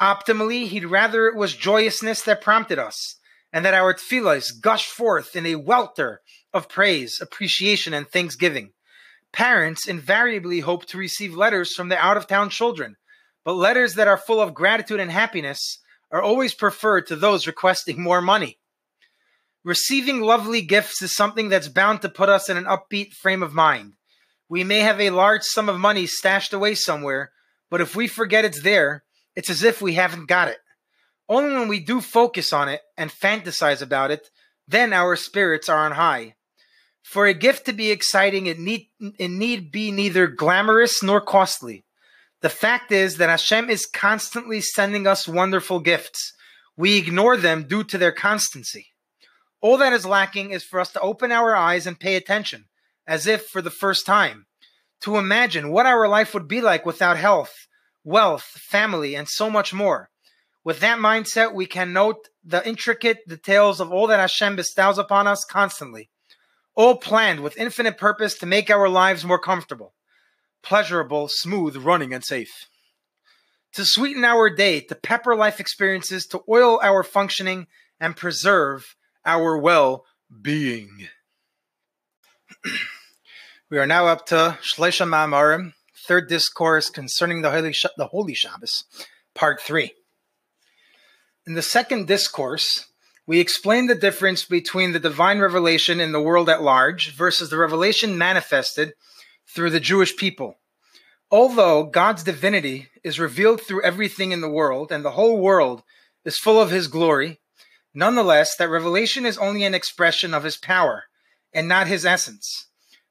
[0.00, 3.16] Optimally, he'd rather it was joyousness that prompted us,
[3.52, 8.72] and that our tefillahs gush forth in a welter of praise, appreciation, and thanksgiving.
[9.32, 12.96] Parents invariably hope to receive letters from their out of town children,
[13.44, 15.78] but letters that are full of gratitude and happiness
[16.10, 18.58] are always preferred to those requesting more money.
[19.64, 23.54] Receiving lovely gifts is something that's bound to put us in an upbeat frame of
[23.54, 23.94] mind.
[24.48, 27.32] We may have a large sum of money stashed away somewhere,
[27.70, 30.58] but if we forget it's there, it's as if we haven't got it.
[31.28, 34.28] Only when we do focus on it and fantasize about it,
[34.68, 36.34] then our spirits are on high.
[37.02, 38.88] For a gift to be exciting, it need,
[39.18, 41.84] it need be neither glamorous nor costly.
[42.40, 46.32] The fact is that Hashem is constantly sending us wonderful gifts.
[46.76, 48.88] We ignore them due to their constancy.
[49.60, 52.64] All that is lacking is for us to open our eyes and pay attention,
[53.06, 54.46] as if for the first time,
[55.02, 57.54] to imagine what our life would be like without health,
[58.02, 60.08] wealth, family, and so much more.
[60.64, 65.26] With that mindset, we can note the intricate details of all that Hashem bestows upon
[65.26, 66.10] us constantly,
[66.74, 69.94] all planned with infinite purpose to make our lives more comfortable,
[70.62, 72.66] pleasurable, smooth, running, and safe.
[73.74, 77.66] To sweeten our day, to pepper life experiences, to oil our functioning,
[77.98, 80.04] and preserve our well
[80.40, 81.08] being.
[83.70, 85.72] we are now up to Shleisha Ma'amarim,
[86.06, 88.84] third discourse concerning the Holy, the Holy Shabbos,
[89.34, 89.94] part three.
[91.46, 92.86] In the second discourse,
[93.26, 97.58] we explain the difference between the divine revelation in the world at large versus the
[97.58, 98.94] revelation manifested
[99.48, 100.58] through the Jewish people.
[101.30, 105.82] Although God's divinity is revealed through everything in the world and the whole world
[106.24, 107.40] is full of his glory,
[107.94, 111.04] nonetheless, that revelation is only an expression of his power
[111.54, 112.66] and not his essence.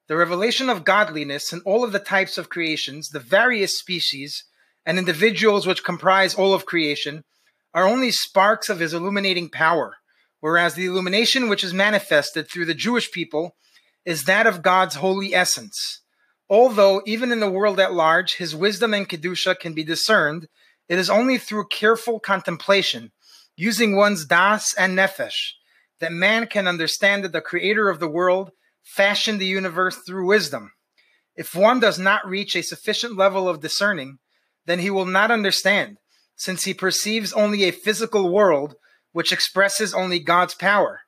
[0.08, 4.44] The revelation of godliness in all of the types of creations, the various species
[4.86, 7.24] and individuals which comprise all of creation,
[7.74, 9.96] are only sparks of his illuminating power,
[10.42, 13.56] whereas the illumination which is manifested through the Jewish people
[14.06, 16.02] is that of God's holy essence.
[16.50, 20.48] Although, even in the world at large, his wisdom and Kedusha can be discerned,
[20.90, 23.12] it is only through careful contemplation,
[23.56, 25.54] using one's das and nefesh,
[26.02, 28.52] that man can understand that the creator of the world
[28.84, 30.72] fashioned the universe through wisdom.
[31.36, 34.18] If one does not reach a sufficient level of discerning,
[34.66, 35.98] then he will not understand,
[36.36, 38.76] since he perceives only a physical world
[39.12, 41.02] which expresses only God's power.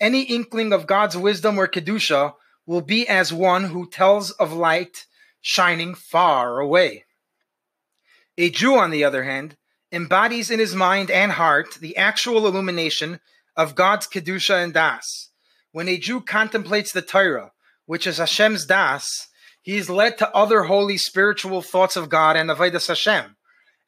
[0.00, 2.34] Any inkling of God's wisdom or Kedusha
[2.66, 5.06] will be as one who tells of light
[5.40, 7.04] shining far away.
[8.36, 9.56] A Jew, on the other hand,
[9.92, 13.20] embodies in his mind and heart the actual illumination
[13.56, 15.30] of God's Kedusha and Das.
[15.72, 17.52] When a Jew contemplates the Torah,
[17.86, 19.28] which is Hashem's Das,
[19.62, 23.36] he is led to other holy spiritual thoughts of God and Avodas Hashem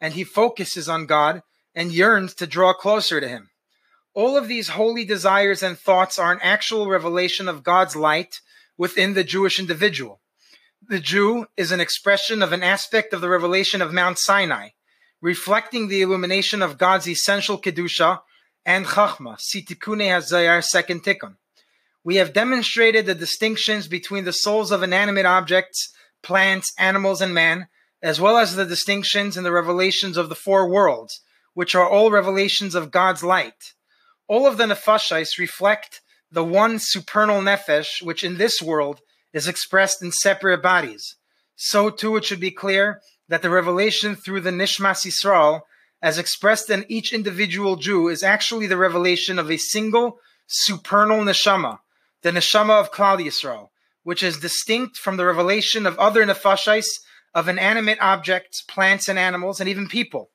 [0.00, 1.42] and he focuses on God
[1.76, 3.50] and yearns to draw closer to him.
[4.14, 8.40] All of these holy desires and thoughts are an actual revelation of God's light
[8.78, 10.22] within the Jewish individual.
[10.88, 14.70] The Jew is an expression of an aspect of the revelation of Mount Sinai,
[15.20, 18.20] reflecting the illumination of God's essential Kedusha
[18.64, 21.36] and Chachma, Sitikune Hazayar, second Tikkun.
[22.02, 27.68] We have demonstrated the distinctions between the souls of inanimate objects, plants, animals, and man,
[28.02, 31.20] as well as the distinctions in the revelations of the four worlds,
[31.56, 33.72] which are all revelations of God's light.
[34.28, 39.00] All of the nefashis reflect the one supernal nefesh, which in this world
[39.32, 41.16] is expressed in separate bodies.
[41.54, 45.62] So too it should be clear that the revelation through the Nishmas Yisrael,
[46.02, 51.78] as expressed in each individual Jew, is actually the revelation of a single supernal neshama,
[52.20, 53.68] the neshama of Klal Yisrael,
[54.02, 56.84] which is distinct from the revelation of other nefashis
[57.34, 60.28] of inanimate objects, plants and animals, and even people.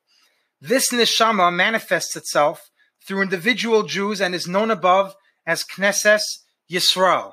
[0.64, 2.70] This neshama manifests itself
[3.04, 6.22] through individual Jews and is known above as Knesses
[6.70, 7.32] Yisrael.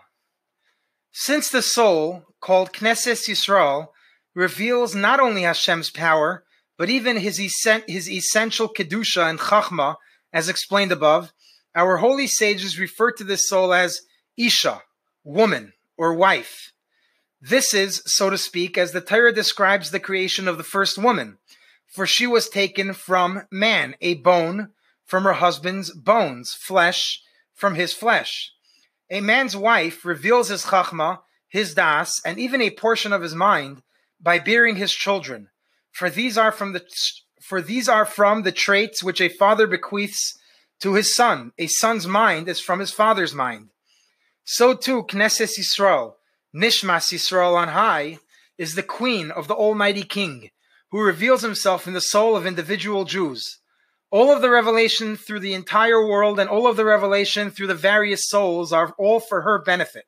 [1.12, 3.90] Since the soul, called Knesses Yisrael,
[4.34, 6.44] reveals not only Hashem's power,
[6.76, 7.38] but even his,
[7.86, 9.98] his essential Kedusha and Chachma,
[10.34, 11.32] as explained above,
[11.76, 14.02] our holy sages refer to this soul as
[14.38, 14.82] Isha,
[15.24, 16.74] woman, or wife.
[17.40, 21.38] This is, so to speak, as the Torah describes the creation of the first woman,
[21.90, 24.70] for she was taken from man, a bone
[25.06, 27.22] from her husband's bones, flesh
[27.54, 28.52] from his flesh.
[29.10, 33.82] A man's wife reveals his chachma, his das, and even a portion of his mind
[34.22, 35.50] by bearing his children,
[35.92, 36.86] for these are from the
[37.42, 40.38] for these are from the traits which a father bequeaths
[40.80, 41.52] to his son.
[41.58, 43.70] A son's mind is from his father's mind.
[44.44, 46.14] So too, Knesset Yisrael,
[46.56, 48.20] Nishmas Yisrael on high,
[48.58, 50.52] is the queen of the Almighty King,
[50.92, 53.60] who reveals himself in the soul of individual Jews.
[54.12, 57.76] All of the revelation through the entire world and all of the revelation through the
[57.76, 60.06] various souls are all for her benefit.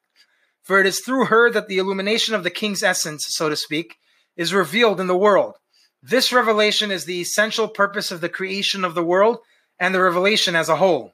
[0.63, 3.95] For it is through her that the illumination of the king's essence, so to speak,
[4.35, 5.55] is revealed in the world.
[6.01, 9.37] This revelation is the essential purpose of the creation of the world
[9.79, 11.13] and the revelation as a whole.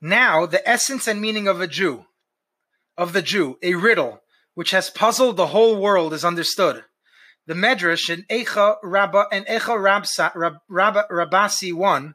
[0.00, 2.06] Now, the essence and meaning of a Jew,
[2.96, 4.22] of the Jew, a riddle
[4.54, 6.84] which has puzzled the whole world, is understood.
[7.46, 12.14] The Medrash in Echa Rabba and Echa Rabsa, Rab, Rab, Rabasi 1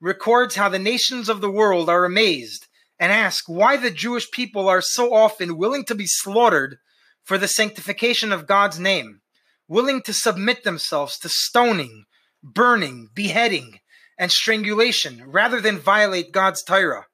[0.00, 2.66] records how the nations of the world are amazed
[2.98, 6.78] and ask why the Jewish people are so often willing to be slaughtered
[7.22, 9.20] for the sanctification of God's name,
[9.68, 12.04] willing to submit themselves to stoning,
[12.42, 13.80] burning, beheading,
[14.18, 17.06] and strangulation rather than violate God's Torah.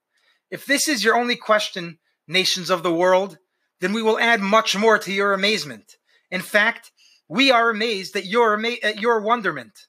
[0.51, 3.39] If this is your only question, nations of the world,
[3.81, 5.97] then we will add much more to your amazement.
[6.31, 6.91] In fact,
[7.31, 9.87] we are amazed at your, at your wonderment.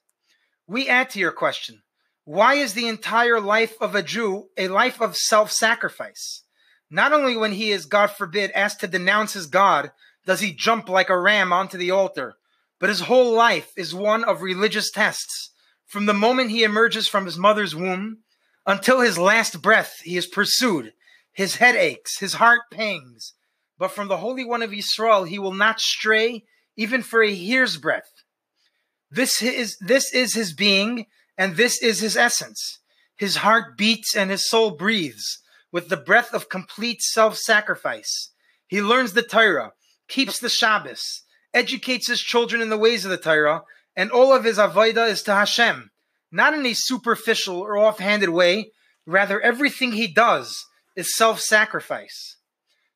[0.68, 1.82] We add to your question
[2.24, 6.44] why is the entire life of a Jew a life of self sacrifice?
[6.88, 9.90] Not only when he is, God forbid, asked to denounce his God,
[10.24, 12.34] does he jump like a ram onto the altar,
[12.78, 15.50] but his whole life is one of religious tests.
[15.84, 18.18] From the moment he emerges from his mother's womb
[18.66, 20.92] until his last breath, he is pursued.
[21.32, 23.34] His head aches, his heart pangs.
[23.78, 26.44] But from the Holy One of Israel, he will not stray
[26.76, 28.10] even for a hair's breadth.
[29.10, 31.06] This is, this is his being,
[31.36, 32.78] and this is his essence.
[33.16, 38.30] His heart beats and his soul breathes with the breath of complete self sacrifice.
[38.66, 39.72] He learns the Torah,
[40.08, 43.62] keeps the Shabbos, educates his children in the ways of the Torah,
[43.96, 45.90] and all of his avodah is to Hashem,
[46.30, 48.70] not in a superficial or offhanded way.
[49.06, 50.64] Rather, everything he does
[50.96, 52.36] is self sacrifice.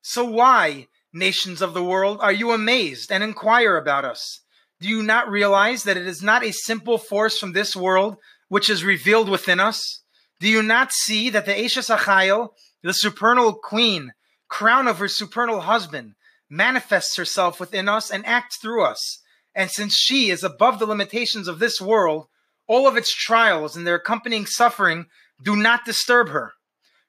[0.02, 0.86] So, why,
[1.16, 4.40] nations of the world, are you amazed and inquire about us?
[4.80, 8.16] Do you not realize that it is not a simple force from this world
[8.48, 10.02] which is revealed within us?
[10.38, 12.50] Do you not see that the Eshes Achayil,
[12.82, 14.12] the supernal queen,
[14.48, 16.14] crown of her supernal husband,
[16.50, 19.22] manifests herself within us and acts through us?
[19.54, 22.26] And since she is above the limitations of this world,
[22.68, 25.06] all of its trials and their accompanying suffering
[25.42, 26.52] do not disturb her.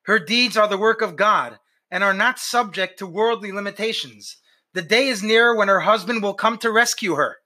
[0.04, 1.60] Her deeds are the work of God
[1.90, 4.38] and are not subject to worldly limitations.
[4.74, 7.38] The day is near when her husband will come to rescue her.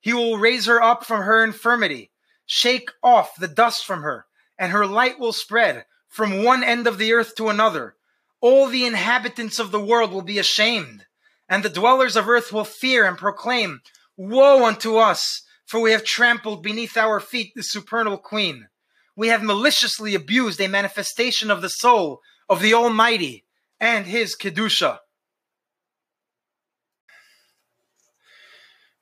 [0.00, 2.12] He will raise her up from her infirmity,
[2.46, 4.26] shake off the dust from her,
[4.58, 7.96] and her light will spread from one end of the earth to another.
[8.40, 11.06] All the inhabitants of the world will be ashamed,
[11.48, 13.80] and the dwellers of earth will fear and proclaim,
[14.16, 18.68] Woe unto us, for we have trampled beneath our feet the supernal queen.
[19.16, 23.45] We have maliciously abused a manifestation of the soul of the Almighty
[23.79, 24.99] and his Kedusha.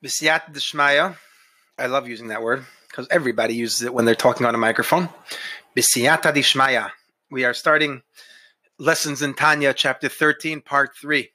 [0.04, 1.16] B'siyat d'shmaya.
[1.78, 5.08] I love using that word because everybody uses it when they're talking on a microphone.
[5.76, 6.90] B'siyata d'shmaya.
[7.30, 8.02] We are starting
[8.78, 11.30] lessons in Tanya, chapter 13, part 3.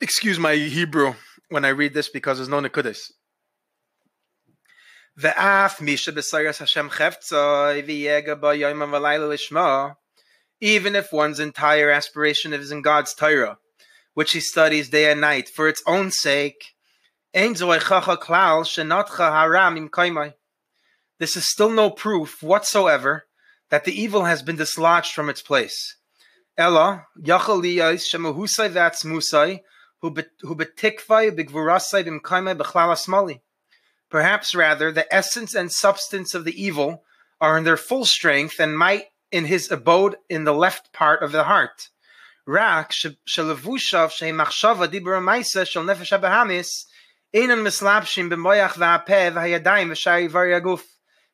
[0.00, 1.14] Excuse my Hebrew
[1.50, 3.12] when I read this because there's no Nekudas.
[5.18, 9.88] ואף מי שבסיירס השם חפצוי ויגע בו יום ולילה לשמו,
[10.61, 13.57] even if one's entire aspiration is in God's Torah,
[14.13, 16.75] which he studies day and night for its own sake.
[17.33, 17.61] This
[21.35, 23.25] is still no proof whatsoever
[23.69, 25.95] that the evil has been dislodged from its place.
[26.57, 27.07] Ella,
[32.55, 33.39] b'chlal asmali.
[34.09, 37.05] Perhaps rather, the essence and substance of the evil
[37.39, 41.31] are in their full strength and might in his abode in the left part of
[41.31, 41.89] the heart.
[42.45, 46.85] Rak shelevushav shei machshava dibur ma'isa shel nefesh habahamis
[47.33, 50.83] einan mislapshim b'moyach v'apeh v'hayadayim v'shari variyaguf,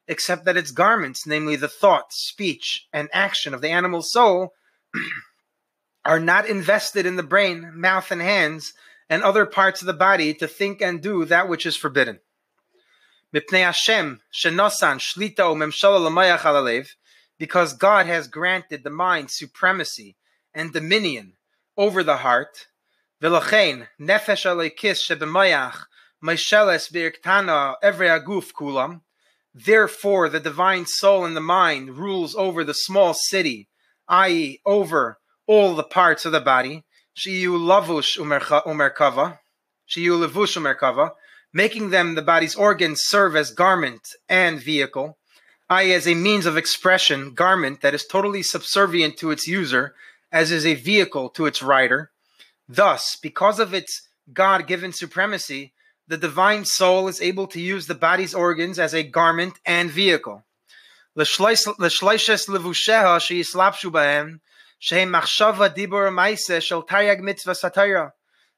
[0.08, 4.54] except that its garments, namely the thought, speech, and action of the animal soul,
[6.06, 8.74] are not invested in the brain, mouth, and hands,
[9.10, 12.20] and other parts of the body to think and do that which is forbidden.
[13.34, 16.88] Mipnei Hashem shenosan shlita umemshala l'mayach alalev,
[17.38, 20.16] because God has granted the mind supremacy
[20.54, 21.34] and dominion
[21.78, 22.68] over the heart.
[23.22, 24.46] Nefesh.
[29.54, 33.68] Therefore, the divine soul in the mind rules over the small city,
[34.08, 36.84] i.e., over all the parts of the body.
[41.54, 45.17] Making them the body's organs serve as garment and vehicle
[45.70, 49.94] i.e., as a means of expression, garment that is totally subservient to its user,
[50.32, 52.12] as is a vehicle to its rider.
[52.70, 55.74] Thus, because of its God given supremacy,
[56.08, 60.44] the divine soul is able to use the body's organs as a garment and vehicle.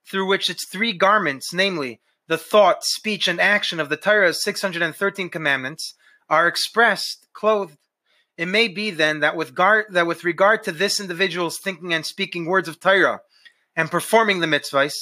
[0.05, 5.29] Through which its three garments, namely the thought, speech, and action of the Torah's 613
[5.29, 5.95] commandments,
[6.29, 7.77] are expressed clothed.
[8.37, 12.45] It may be then that with, that with regard to this individual's thinking and speaking
[12.45, 13.21] words of Torah
[13.75, 14.93] and performing the mitzvahs,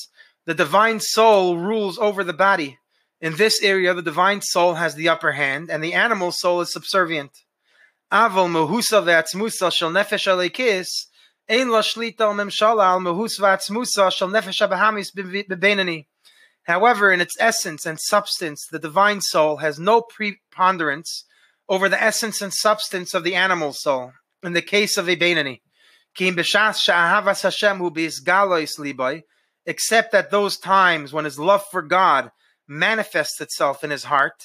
[0.46, 2.80] the divine soul rules over the body.
[3.20, 6.72] In this area, the divine soul has the upper hand, and the animal soul is
[6.72, 7.32] subservient.
[8.12, 10.88] Aval mehusa ve'atzmusa shel nefesh alekis,
[11.50, 16.06] ein la al memshala al mehus ve'atzmusa shel nefesh abahamis bebenani.
[16.68, 21.24] However, in its essence and substance, the divine soul has no preponderance
[21.70, 24.12] over the essence and substance of the animal soul.
[24.44, 25.62] In the case of a Beinani,
[29.66, 32.32] except at those times when his love for God
[32.68, 34.44] manifests itself in his heart,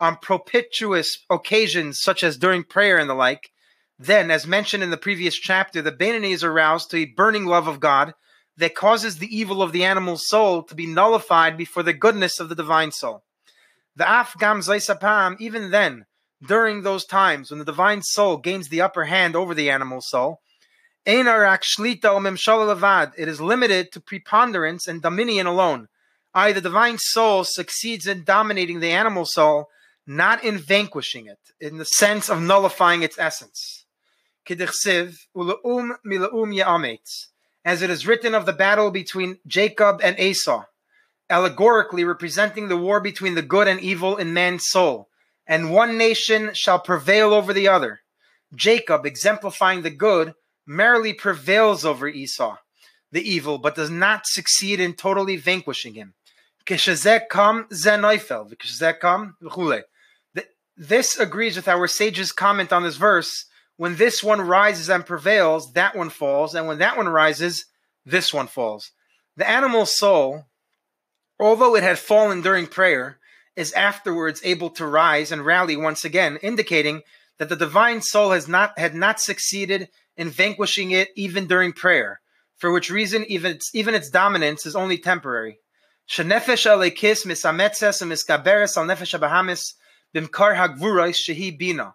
[0.00, 3.50] on propitious occasions such as during prayer and the like,
[3.98, 7.66] then, as mentioned in the previous chapter, the Beinani is aroused to a burning love
[7.66, 8.14] of God
[8.56, 12.48] that causes the evil of the animal soul to be nullified before the goodness of
[12.48, 13.24] the divine soul.
[13.96, 16.06] The Afgam Zaisapam, even then,
[16.46, 20.40] during those times when the divine soul gains the upper hand over the animal soul,
[21.04, 21.26] it
[23.28, 25.88] is limited to preponderance and dominion alone.
[26.32, 29.70] I, the divine soul, succeeds in dominating the animal soul,
[30.06, 33.77] not in vanquishing it, in the sense of nullifying its essence
[37.64, 40.64] as it is written of the battle between Jacob and Esau,
[41.28, 45.08] allegorically representing the war between the good and evil in man's soul,
[45.46, 48.00] and one nation shall prevail over the other.
[48.54, 50.34] Jacob, exemplifying the good,
[50.66, 52.56] merely prevails over Esau,
[53.12, 56.14] the evil, but does not succeed in totally vanquishing him.
[60.80, 63.46] This agrees with our sage's comment on this verse
[63.78, 67.64] when this one rises and prevails, that one falls, and when that one rises,
[68.04, 68.90] this one falls.
[69.36, 70.46] The animal soul,
[71.38, 73.20] although it had fallen during prayer,
[73.54, 77.02] is afterwards able to rise and rally once again, indicating
[77.38, 82.20] that the divine soul has not had not succeeded in vanquishing it even during prayer,
[82.56, 85.60] for which reason even its, even its dominance is only temporary.
[86.08, 86.66] Shenefesh
[90.14, 91.92] bimkar hagvurais shehi.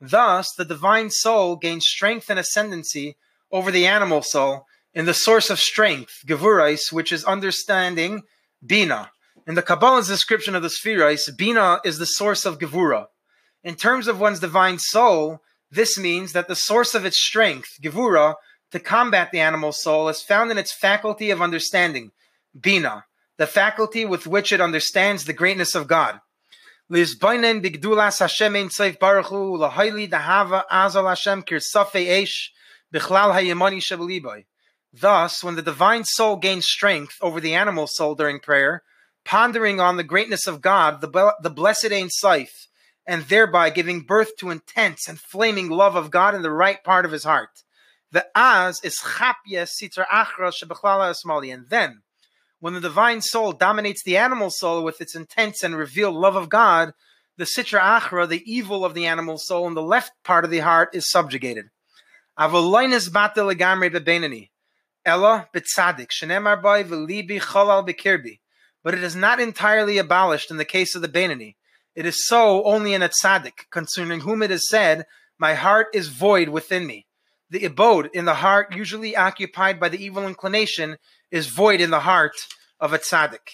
[0.00, 3.16] Thus, the divine soul gains strength and ascendancy
[3.50, 8.22] over the animal soul in the source of strength, Gevurais, which is understanding,
[8.64, 9.10] Bina.
[9.46, 13.06] In the Kabbalah's description of the Spherais, Bina is the source of Gevura.
[13.62, 15.40] In terms of one's divine soul,
[15.70, 18.34] this means that the source of its strength, Gevura,
[18.72, 22.10] to combat the animal soul is found in its faculty of understanding,
[22.58, 23.04] Bina,
[23.38, 26.20] the faculty with which it understands the greatness of God.
[26.90, 32.50] Lizbainen bigdulas Hashem ein seif baruch hu lahaili dahava azal Hashem kir safei eish
[32.94, 34.44] bichlal hayemani shebeliboy.
[34.92, 38.84] Thus, when the divine soul gains strength over the animal soul during prayer,
[39.24, 42.68] pondering on the greatness of God, the, the blessed Ein Seif,
[43.04, 47.04] and thereby giving birth to intense and flaming love of God in the right part
[47.04, 47.64] of his heart.
[48.12, 52.02] The Az is chapye sitra achra shebechlala esmali, and then
[52.60, 56.48] when the divine soul dominates the animal soul with its intense and revealed love of
[56.48, 56.92] God,
[57.36, 60.60] the sitra achra, the evil of the animal soul in the left part of the
[60.60, 61.66] heart, is subjugated.
[62.38, 62.60] Ella
[65.54, 68.40] v'libi cholal bekirbi.
[68.82, 71.56] But it is not entirely abolished in the case of the Beinani.
[71.94, 75.06] It is so only in a tzaddik, concerning whom it is said,
[75.38, 77.06] My heart is void within me.
[77.50, 80.96] The abode in the heart, usually occupied by the evil inclination,
[81.30, 82.36] is void in the heart
[82.80, 83.48] of a tzaddik.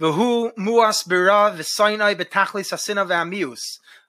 [0.00, 3.60] V'hu muas bira v'sainai betachlis asina v'amius.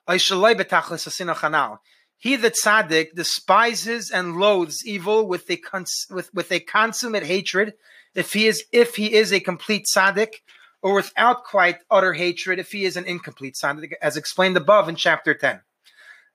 [0.07, 1.79] Aishalai betachlis asina chanal.
[2.17, 7.73] He, the tzaddik, despises and loathes evil with a cons- with, with a consummate hatred.
[8.15, 10.35] If he is if he is a complete tzaddik,
[10.81, 14.95] or without quite utter hatred, if he is an incomplete tzaddik, as explained above in
[14.95, 15.61] chapter ten.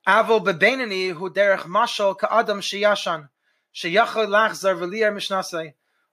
[0.07, 3.29] Avo bebenani hu derech mashal ka'adam sheyashan.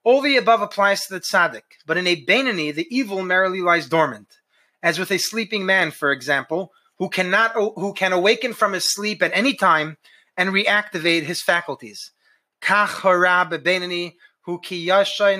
[0.04, 3.90] All the above applies to the tzaddik, but in a Beinani, the evil merely lies
[3.90, 4.38] dormant.
[4.82, 9.22] As with a sleeping man, for example, who cannot who can awaken from his sleep
[9.22, 9.98] at any time
[10.38, 12.12] and reactivate his faculties.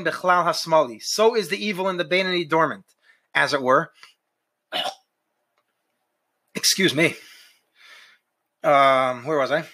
[0.04, 1.02] Bechlal hasmali.
[1.02, 2.86] So is the evil in the Beinani dormant,
[3.34, 3.92] as it were.
[6.56, 7.16] Excuse me.
[8.64, 9.66] Um, where was I?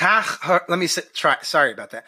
[0.00, 1.36] Kach, let me try.
[1.42, 2.06] Sorry about that.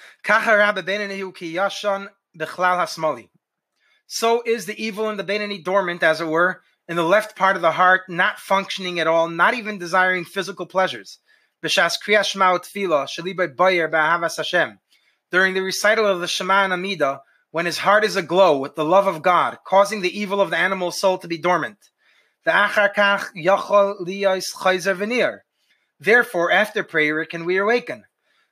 [4.07, 7.55] So is the evil in the Benini dormant, as it were, in the left part
[7.55, 11.19] of the heart, not functioning at all, not even desiring physical pleasures.
[11.63, 11.93] During
[15.55, 17.21] the recital of the Shema and Amida,
[17.51, 20.57] when his heart is aglow with the love of God, causing the evil of the
[20.57, 21.77] animal soul to be dormant.
[26.05, 28.07] Therefore, after prayer, can we awaken?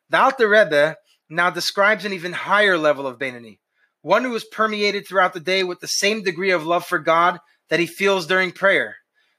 [0.08, 0.96] The Alter Rebbe
[1.28, 3.58] now describes an even higher level of Beinani,
[4.02, 7.40] one who is permeated throughout the day with the same degree of love for God
[7.68, 8.98] that he feels during prayer.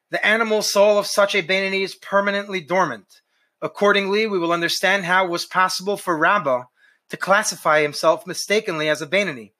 [0.09, 3.22] The animal soul of such a Beinani is permanently dormant.
[3.62, 6.64] Accordingly, we will understand how it was possible for Rabbah
[7.12, 9.53] to classify himself mistakenly as a Beinani.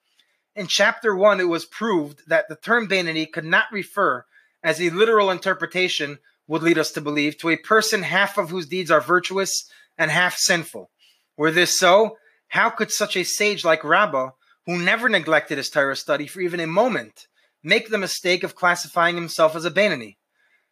[0.54, 4.26] In chapter 1, it was proved that the term Beinani could not refer,
[4.62, 8.66] as a literal interpretation would lead us to believe, to a person half of whose
[8.66, 10.90] deeds are virtuous and half sinful.
[11.36, 12.16] Were this so,
[12.48, 14.30] how could such a sage like Rabbah,
[14.66, 17.26] who never neglected his Torah study for even a moment,
[17.62, 20.16] make the mistake of classifying himself as a Beinani?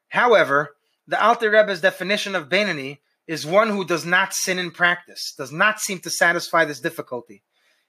[0.08, 5.34] However, the Alter Rebbe's definition of Beinani is one who does not sin in practice,
[5.36, 7.42] does not seem to satisfy this difficulty.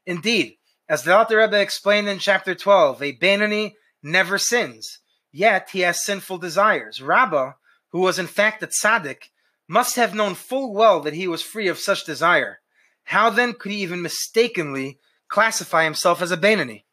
[0.05, 0.57] Indeed,
[0.87, 3.73] as the Alter Rebbe explained in chapter 12, a Beinani
[4.03, 4.99] never sins,
[5.31, 7.01] yet he has sinful desires.
[7.01, 7.53] Rabbah,
[7.91, 9.29] who was in fact a tzaddik,
[9.67, 12.59] must have known full well that he was free of such desire.
[13.05, 16.83] How then could he even mistakenly classify himself as a Beinani?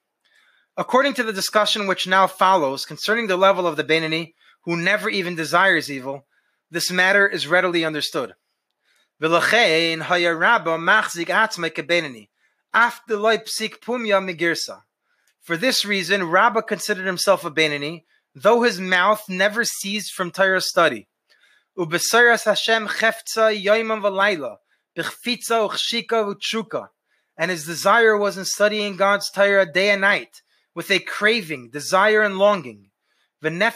[0.76, 5.08] According to the discussion which now follows concerning the level of the Beinani, who never
[5.08, 6.26] even desires evil,
[6.70, 8.34] this matter is readily understood.
[9.20, 9.28] For
[15.56, 21.08] this reason, Rabbah considered himself a Beinani, though his mouth never ceased from Torah study.
[21.76, 21.92] And
[27.50, 30.42] his desire was in studying God's Torah day and night,
[30.74, 32.90] with a craving, desire, and longing.
[33.40, 33.70] Rabba,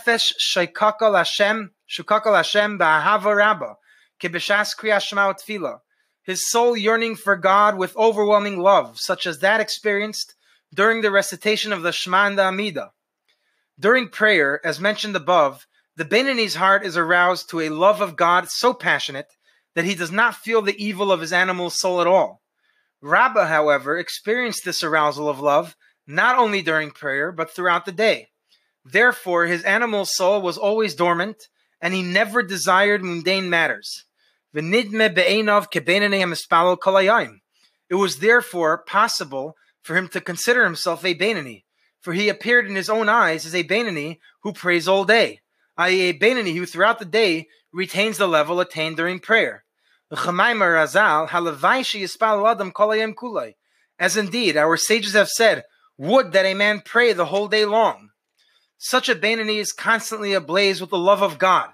[4.20, 5.78] kibishas.
[6.24, 10.34] His soul yearning for God with overwhelming love, such as that experienced
[10.74, 12.92] during the recitation of the Shema and the Amida.
[13.79, 15.66] During prayer, as mentioned above,
[15.97, 19.33] the Beinani's heart is aroused to a love of God so passionate
[19.75, 22.43] that he does not feel the evil of his animal soul at all.
[23.01, 28.29] Rabbah, however, experienced this arousal of love not only during prayer, but throughout the day.
[28.85, 31.49] Therefore, his animal soul was always dormant
[31.81, 34.05] and he never desired mundane matters.
[34.55, 34.62] It
[37.91, 41.64] was therefore possible for him to consider himself a Beinani,
[42.03, 45.40] for he appeared in his own eyes as a Beinani who prays all day,
[45.78, 49.64] i.e., a Beinani who throughout the day retains the level attained during prayer.
[50.11, 50.26] As
[54.16, 55.62] indeed our sages have said,
[55.96, 58.11] would that a man pray the whole day long.
[58.76, 61.70] Such a Beinani is constantly ablaze with the love of God,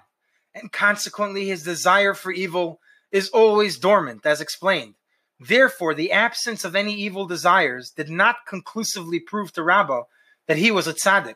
[0.53, 2.79] and consequently his desire for evil
[3.11, 4.93] is always dormant, as explained.
[5.39, 10.03] Therefore, the absence of any evil desires did not conclusively prove to Rabbah
[10.49, 11.35] that he was a tzaddik.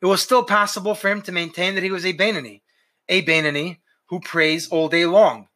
[0.00, 2.62] It was still possible for him to maintain that he was a Beinani,
[3.06, 5.48] a Beinani who prays all day long.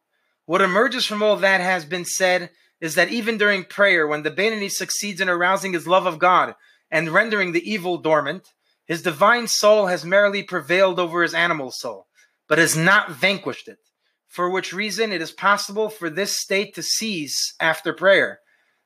[0.45, 4.29] What emerges from all that has been said is that even during prayer, when the
[4.29, 6.53] Beinani succeeds in arousing his love of God
[6.91, 8.53] and rendering the evil dormant,
[8.85, 12.05] his divine soul has merely prevailed over his animal soul,
[12.47, 13.79] but has not vanquished it,
[14.27, 18.41] for which reason it is possible for this state to cease after prayer.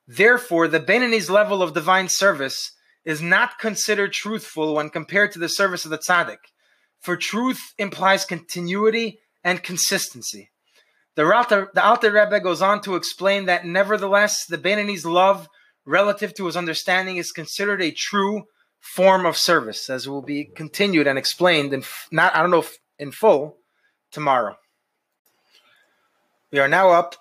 [0.07, 2.71] Therefore, the Beinani's level of divine service
[3.05, 6.39] is not considered truthful when compared to the service of the tzaddik,
[6.99, 10.49] for truth implies continuity and consistency.
[11.15, 15.47] The Alter, the Alter Rebbe goes on to explain that nevertheless, the Beinani's love
[15.85, 18.45] relative to his understanding is considered a true
[18.79, 22.65] form of service, as will be continued and explained in not I don't know
[22.99, 23.57] in full
[24.11, 24.57] tomorrow.
[26.51, 27.15] We are now up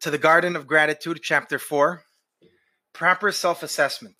[0.00, 2.02] to the Garden of Gratitude, chapter four,
[2.92, 4.16] proper self-assessment.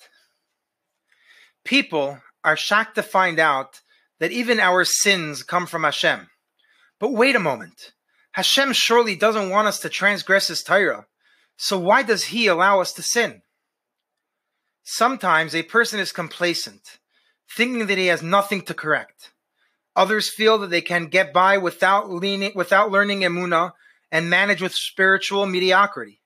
[1.67, 3.81] People are shocked to find out
[4.21, 6.29] that even our sins come from Hashem.
[7.01, 7.93] But wait a moment.
[8.33, 11.07] Hashem surely doesn't want us to transgress his Torah.
[11.57, 13.43] So why does he allow us to sin?
[14.85, 16.83] Sometimes a person is complacent,
[17.57, 19.33] thinking that he has nothing to correct.
[19.97, 23.73] Others feel that they can get by without leaning, without learning emuna
[24.13, 26.21] and manage with spiritual mediocrity.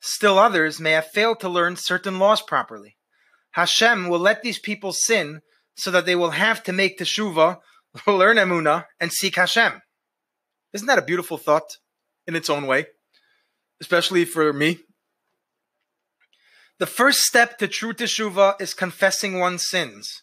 [0.00, 2.96] Still others may have failed to learn certain laws properly.
[3.52, 5.40] Hashem will let these people sin
[5.76, 7.58] so that they will have to make teshuva,
[8.06, 9.80] learn emuna, and seek Hashem.
[10.72, 11.76] Isn't that a beautiful thought
[12.26, 12.86] in its own way?
[13.80, 14.78] Especially for me,
[16.78, 20.22] the first step to true teshuva is confessing one's sins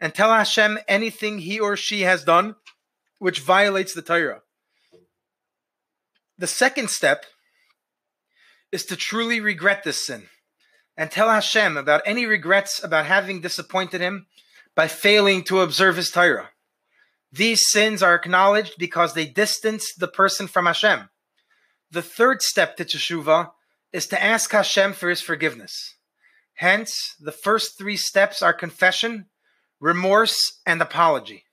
[0.00, 2.56] and tell Hashem anything he or she has done
[3.18, 4.42] which violates the Torah.
[6.38, 7.24] The second step
[8.70, 10.28] is to truly regret this sin
[10.96, 14.26] and tell Hashem about any regrets about having disappointed him
[14.74, 16.50] by failing to observe his Torah.
[17.32, 21.08] These sins are acknowledged because they distance the person from Hashem.
[21.90, 23.50] The third step to teshuvah
[23.92, 25.96] is to ask Hashem for his forgiveness.
[26.54, 29.26] Hence, the first three steps are confession,
[29.80, 31.44] remorse, and apology.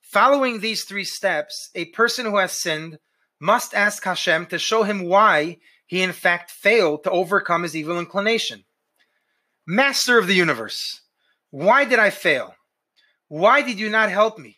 [0.00, 2.98] Following these three steps, a person who has sinned
[3.40, 5.58] must ask Hashem to show him why
[5.92, 8.64] he in fact failed to overcome his evil inclination.
[9.66, 11.02] Master of the universe,
[11.50, 12.54] why did I fail?
[13.28, 14.56] Why did you not help me?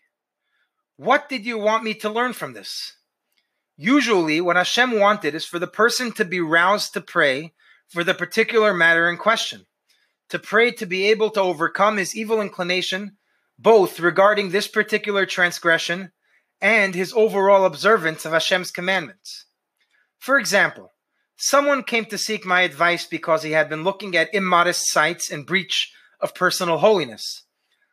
[0.97, 2.93] What did you want me to learn from this?
[3.77, 7.53] Usually, what Hashem wanted is for the person to be roused to pray
[7.89, 9.67] for the particular matter in question,
[10.29, 13.17] to pray to be able to overcome his evil inclination
[13.59, 16.13] both regarding this particular transgression
[16.61, 19.47] and his overall observance of Hashem's commandments.
[20.21, 20.93] For example,
[21.37, 25.45] someone came to seek my advice because he had been looking at immodest sights in
[25.45, 27.45] breach of personal holiness.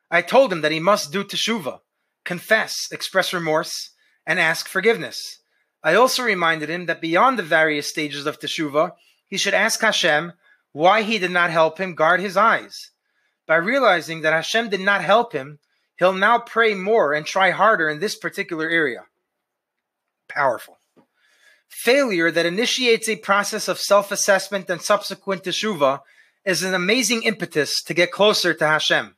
[0.09, 1.79] I told him that he must do teshuvah,
[2.25, 3.91] confess, express remorse,
[4.25, 5.39] and ask forgiveness.
[5.83, 8.91] I also reminded him that beyond the various stages of teshuvah,
[9.27, 10.33] he should ask Hashem
[10.73, 12.91] why he did not help him guard his eyes.
[13.47, 15.59] By realizing that Hashem did not help him,
[15.97, 19.05] he'll now pray more and try harder in this particular area.
[20.27, 20.80] Powerful.
[21.71, 26.01] Failure that initiates a process of self assessment and subsequent teshuvah
[26.45, 29.15] is an amazing impetus to get closer to Hashem.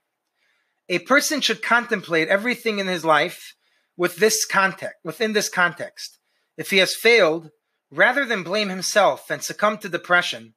[0.88, 3.56] A person should contemplate everything in his life
[3.98, 6.20] with this context, within this context.
[6.56, 7.50] If he has failed,
[7.92, 10.54] rather than blame himself and succumb to depression,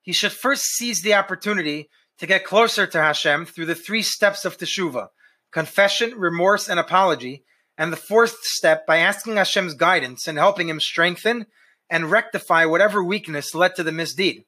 [0.00, 4.44] he should first seize the opportunity to get closer to Hashem through the three steps
[4.44, 5.08] of teshuvah
[5.50, 7.44] confession, remorse, and apology,
[7.80, 11.46] and the fourth step by asking Hashem's guidance and helping him strengthen
[11.88, 14.44] and rectify whatever weakness led to the misdeed.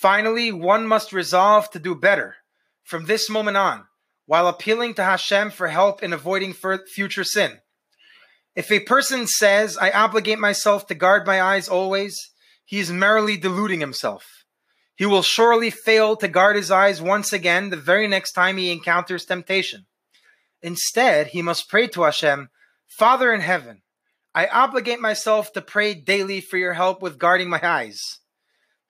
[0.00, 2.34] Finally, one must resolve to do better
[2.82, 3.84] from this moment on,
[4.26, 7.60] while appealing to Hashem for help in avoiding future sin.
[8.56, 12.18] If a person says, I obligate myself to guard my eyes always,
[12.64, 14.26] he is merely deluding himself.
[14.96, 18.72] He will surely fail to guard his eyes once again the very next time he
[18.72, 19.86] encounters temptation.
[20.62, 22.48] Instead, he must pray to Hashem,
[22.86, 23.82] Father in heaven,
[24.34, 28.00] I obligate myself to pray daily for your help with guarding my eyes.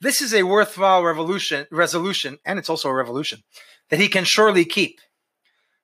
[0.01, 3.43] This is a worthwhile revolution, resolution, and it's also a revolution,
[3.89, 5.01] that he can surely keep.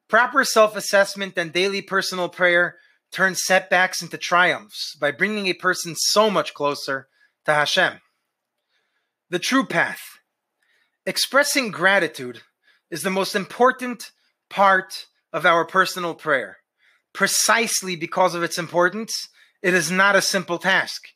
[0.08, 2.76] Proper self assessment and daily personal prayer
[3.12, 7.08] turn setbacks into triumphs by bringing a person so much closer
[7.44, 8.00] to Hashem.
[9.30, 10.00] The true path.
[11.06, 12.42] Expressing gratitude
[12.90, 14.10] is the most important
[14.50, 16.58] part of our personal prayer.
[17.12, 19.28] Precisely because of its importance,
[19.62, 21.08] it is not a simple task.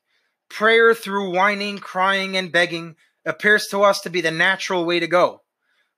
[0.49, 5.07] Prayer through whining, crying, and begging appears to us to be the natural way to
[5.07, 5.43] go,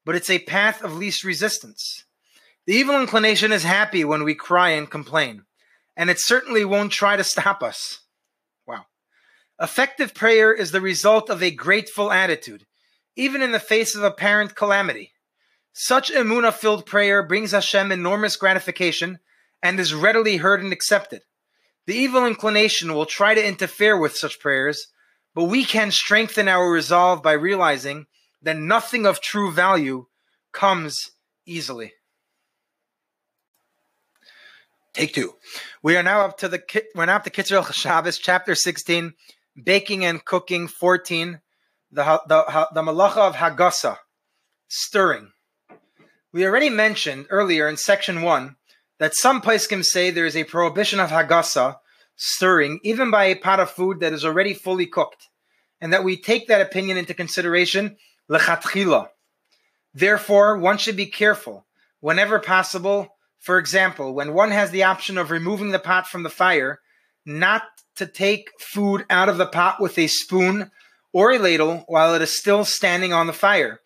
[0.05, 2.05] but it's a path of least resistance.
[2.67, 5.45] The evil inclination is happy when we cry and complain,
[5.97, 8.01] and it certainly won't try to stop us.
[9.61, 12.67] Effective prayer is the result of a grateful attitude,
[13.15, 15.13] even in the face of apparent calamity.
[15.77, 19.19] Such emuna filled prayer brings Hashem enormous gratification
[19.61, 21.23] and is readily heard and accepted.
[21.87, 24.87] The evil inclination will try to interfere with such prayers,
[25.35, 28.07] but we can strengthen our resolve by realizing
[28.41, 30.07] that nothing of true value
[30.53, 31.11] comes
[31.45, 31.93] easily.
[34.93, 35.35] Take two.
[35.83, 36.63] We are now up to the
[36.95, 39.15] we're now up to Kitzur Shabbos, chapter sixteen,
[39.61, 41.41] baking and cooking 14
[41.91, 43.99] the the the malacha of hagasa
[44.69, 45.33] stirring
[46.35, 48.57] we already mentioned earlier in section 1
[48.99, 51.77] that some poskim say there is a prohibition of hagasa
[52.17, 55.29] stirring even by a pot of food that is already fully cooked
[55.81, 57.97] and that we take that opinion into consideration
[58.29, 59.07] lechatchila
[59.95, 61.67] therefore one should be careful
[62.01, 66.29] whenever possible for example when one has the option of removing the pot from the
[66.31, 66.81] fire
[67.25, 67.63] not
[67.95, 70.69] to take food out of the pot with a spoon
[71.13, 73.81] or a ladle while it is still standing on the fire.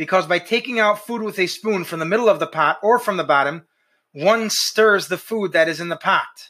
[0.00, 2.98] Because by taking out food with a spoon from the middle of the pot or
[2.98, 3.66] from the bottom,
[4.12, 6.48] one stirs the food that is in the pot.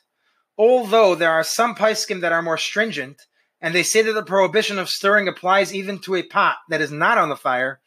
[0.57, 3.23] Although there are some paiskim that are more stringent,
[3.61, 6.93] and they say that the prohibition of stirring applies even to a pot that is
[6.93, 7.81] not on the fire,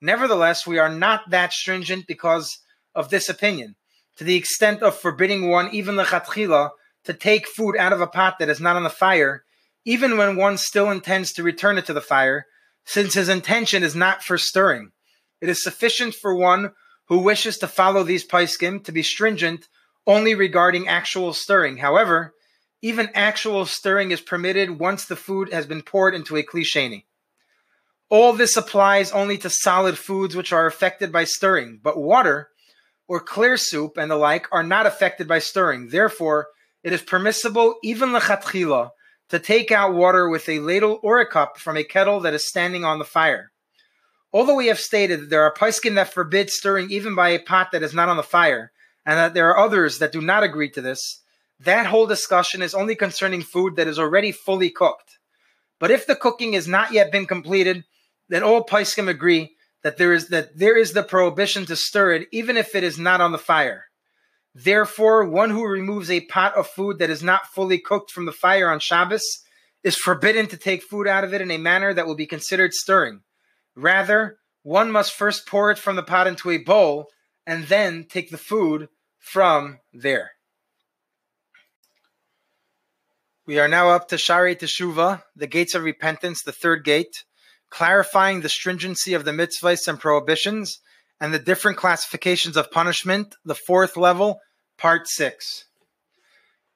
[0.00, 2.60] nevertheless, we are not that stringent because
[2.94, 3.74] of this opinion,
[4.16, 6.70] to the extent of forbidding one even the chatchila
[7.02, 9.42] to take food out of a pot that is not on the fire,
[9.84, 12.46] even when one still intends to return it to the fire,
[12.84, 14.92] since his intention is not for stirring.
[15.40, 16.72] It is sufficient for one
[17.08, 19.68] who wishes to follow these paiskim to be stringent
[20.06, 21.78] only regarding actual stirring.
[21.78, 22.34] However,
[22.82, 27.04] even actual stirring is permitted once the food has been poured into a kli sheini.
[28.08, 32.48] All this applies only to solid foods which are affected by stirring, but water,
[33.06, 35.88] or clear soup and the like are not affected by stirring.
[35.88, 36.48] Therefore,
[36.82, 38.90] it is permissible, even lechatchila,
[39.28, 42.48] to take out water with a ladle or a cup from a kettle that is
[42.48, 43.52] standing on the fire.
[44.32, 47.72] Although we have stated that there are paiskim that forbid stirring even by a pot
[47.72, 48.70] that is not on the fire,
[49.04, 51.22] and that there are others that do not agree to this,
[51.58, 55.18] that whole discussion is only concerning food that is already fully cooked.
[55.78, 57.84] But if the cooking has not yet been completed,
[58.28, 62.28] then all paiskim agree that there is that there is the prohibition to stir it,
[62.32, 63.86] even if it is not on the fire.
[64.54, 68.32] Therefore, one who removes a pot of food that is not fully cooked from the
[68.32, 69.22] fire on Shabbos
[69.82, 72.74] is forbidden to take food out of it in a manner that will be considered
[72.74, 73.22] stirring.
[73.74, 77.08] Rather, one must first pour it from the pot into a bowl
[77.46, 80.32] and then take the food from there.
[83.46, 87.24] We are now up to Shaarei Teshuvah, the gates of repentance, the third gate,
[87.70, 90.78] clarifying the stringency of the mitzvahs and prohibitions
[91.20, 94.40] and the different classifications of punishment, the fourth level,
[94.78, 95.64] part six.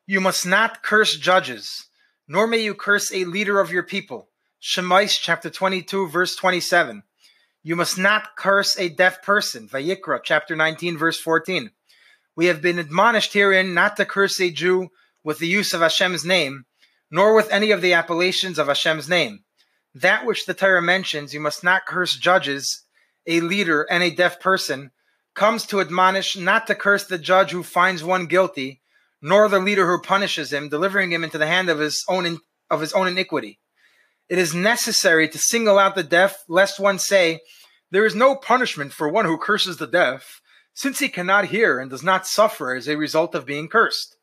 [0.07, 1.89] You must not curse judges,
[2.29, 4.29] nor may you curse a leader of your people.
[4.65, 7.03] Shemais chapter 22, verse 27.
[7.63, 9.69] You must not curse a deaf person.
[9.69, 11.71] Vayikra chapter 19, verse 14.
[12.35, 14.89] We have been admonished herein not to curse a Jew
[15.23, 16.65] with the use of Hashem's name,
[17.11, 19.41] nor with any of the appellations of Hashem's name.
[19.95, 22.85] That which the Torah mentions, you must not curse judges
[23.27, 24.93] a leader, and a deaf person,
[25.35, 28.81] comes to admonish not to curse the judge who finds one guilty,
[29.21, 32.39] nor the leader who punishes him, delivering him into the hand of his own
[32.71, 33.61] of his own iniquity.
[34.29, 37.41] It is necessary to single out the deaf, lest one say,
[37.91, 40.41] There is no punishment for one who curses the deaf,
[40.73, 44.17] since he cannot hear and does not suffer as a result of being cursed.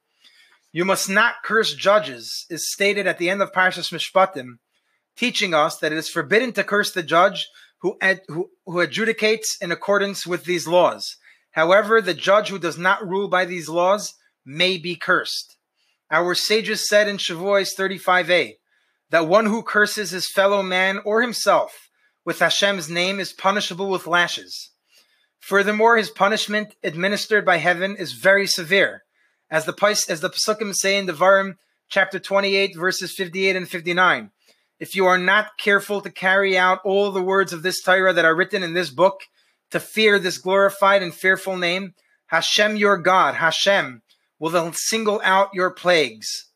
[0.71, 4.57] You must not curse judges, is stated at the end of Parshas Mishpatim,
[5.15, 7.47] teaching us that it is forbidden to curse the judge
[7.81, 11.17] who, ad, who, who adjudicates in accordance with these laws.
[11.51, 14.13] However, the judge who does not rule by these laws
[14.45, 15.57] may be cursed.
[16.09, 18.55] Our sages said in Shavuos 35a
[19.11, 21.89] that one who curses his fellow man or himself
[22.25, 24.71] with Hashem's name is punishable with lashes.
[25.39, 29.03] Furthermore, his punishment administered by heaven is very severe,
[29.49, 29.73] as the
[30.09, 31.55] as the Pesukim say in Devarim
[31.89, 34.31] chapter 28 verses 58 and 59
[34.81, 38.25] if you are not careful to carry out all the words of this Torah that
[38.25, 39.21] are written in this book,
[39.69, 41.93] to fear this glorified and fearful name,
[42.25, 44.01] Hashem your God, Hashem,
[44.39, 46.47] will single out your plagues.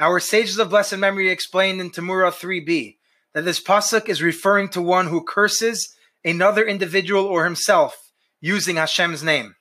[0.00, 2.96] Our sages of blessed memory explained in Temurah 3b
[3.34, 5.94] that this pasuk is referring to one who curses
[6.24, 9.56] another individual or himself using Hashem's name.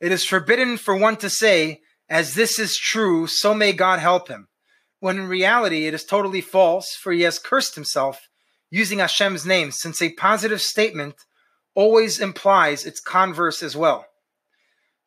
[0.00, 4.28] It is forbidden for one to say, as this is true, so may God help
[4.28, 4.48] him
[5.00, 8.28] when in reality it is totally false, for he has cursed himself
[8.70, 11.14] using Hashem's name, since a positive statement
[11.74, 14.04] always implies its converse as well.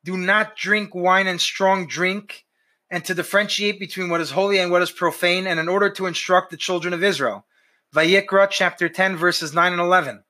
[0.03, 2.45] Do not drink wine and strong drink,
[2.89, 6.05] and to differentiate between what is holy and what is profane, and in order to
[6.05, 7.45] instruct the children of Israel.
[7.93, 10.23] Vayikra chapter 10, verses 9 and 11.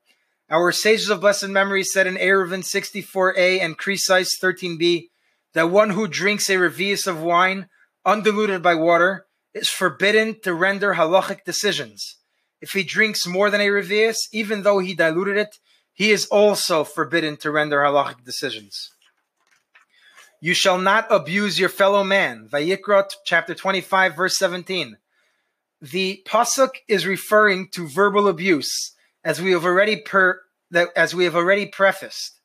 [0.49, 5.09] Our sages of blessed memory said in Eruvin 64a and Krisis 13b
[5.53, 7.67] that one who drinks a revius of wine,
[8.05, 12.17] undiluted by water, is forbidden to render halachic decisions.
[12.61, 15.57] If he drinks more than a revius, even though he diluted it,
[15.93, 18.91] he is also forbidden to render halachic decisions.
[20.39, 22.47] You shall not abuse your fellow man.
[22.51, 24.97] Vayikra chapter 25 verse 17.
[25.81, 31.23] The pasuk is referring to verbal abuse, as we have already per, that, as we
[31.25, 32.39] have already prefaced.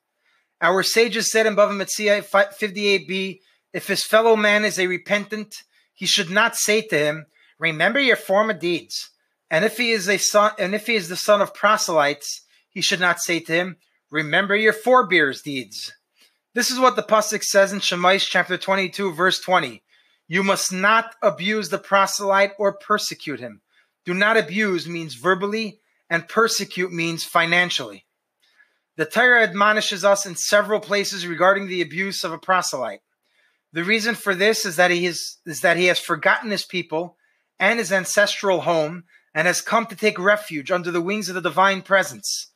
[0.61, 3.41] Our sages said in Bava Metzia 58b,
[3.73, 5.63] if his fellow man is a repentant
[6.03, 7.27] he should not say to him,
[7.59, 9.11] Remember your former deeds.
[9.51, 12.81] And if he is a son and if he is the son of proselytes, he
[12.81, 13.77] should not say to him,
[14.11, 15.93] Remember your forebears' deeds.
[16.55, 19.83] This is what the Pasuk says in Shemais chapter 22, verse 20.
[20.29, 23.63] You must not abuse the proselyte or persecute him.
[24.05, 25.81] Do not abuse means verbally,
[26.11, 28.05] and persecute means financially.
[28.97, 33.01] The Torah admonishes us in several places regarding the abuse of a proselyte.
[33.73, 37.17] The reason for this is that he is, is that he has forgotten his people
[37.59, 41.41] and his ancestral home and has come to take refuge under the wings of the
[41.41, 42.52] divine presence.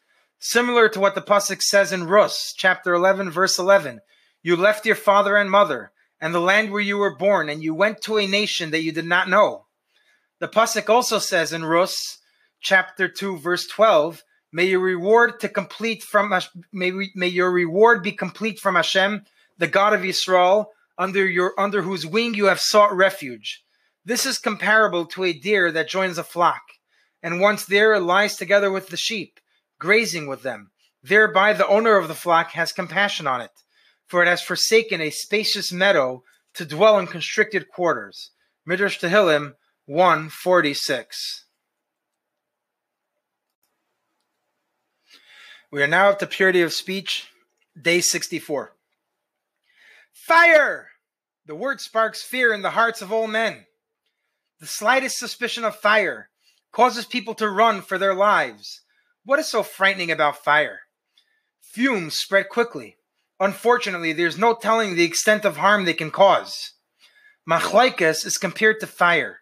[0.49, 3.99] Similar to what the pasuk says in Rus, chapter 11, verse 11.
[4.45, 5.91] You left your father and mother
[6.21, 8.93] and the land where you were born, and you went to a nation that you
[8.93, 9.67] did not know.
[10.39, 12.19] The pasuk also says in Rus,
[12.61, 14.23] chapter 2, verse 12,
[14.53, 16.33] May your reward to complete from
[16.73, 19.25] may, may your reward be complete from Hashem,
[19.59, 23.65] the God of Israel, under your under whose wing you have sought refuge.
[24.05, 26.63] This is comparable to a deer that joins a flock,
[27.21, 29.41] and once there lies together with the sheep,
[29.79, 30.71] grazing with them.
[31.03, 33.51] Thereby the owner of the flock has compassion on it.
[34.07, 36.23] for it has forsaken a spacious meadow
[36.55, 38.31] to dwell in constricted quarters.
[38.65, 39.55] Midrash Tehillim
[39.87, 41.45] 146.
[45.71, 47.29] We are now at the purity of speech,
[47.81, 48.75] day 64.
[50.13, 50.89] Fire!
[51.47, 53.67] The word sparks fear in the hearts of all men.
[54.61, 56.31] The slightest suspicion of fire
[56.73, 58.83] causes people to run for their lives.
[59.27, 60.83] What is so frightening about fire?
[61.61, 62.97] Fumes spread quickly.
[63.41, 66.75] Unfortunately, there's no telling the extent of harm they can cause.
[67.45, 69.41] Machlokes is compared to fire.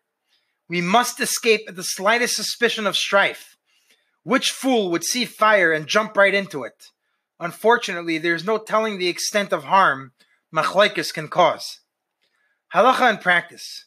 [0.70, 3.58] We must escape at the slightest suspicion of strife.
[4.22, 6.86] Which fool would see fire and jump right into it?
[7.38, 10.12] Unfortunately, there's no telling the extent of harm
[10.50, 11.80] machlokes can cause.
[12.74, 13.84] Halacha and practice.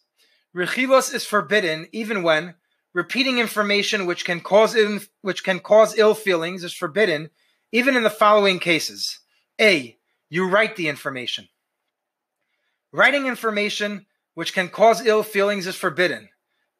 [0.55, 2.53] Rechilos is forbidden even when
[2.97, 7.29] repeating information which can cause Ill, which can cause ill feelings is forbidden
[7.71, 9.19] even in the following cases.
[9.61, 9.95] A.
[10.29, 11.47] You write the information.
[12.91, 16.29] Writing information which can cause ill feelings is forbidden.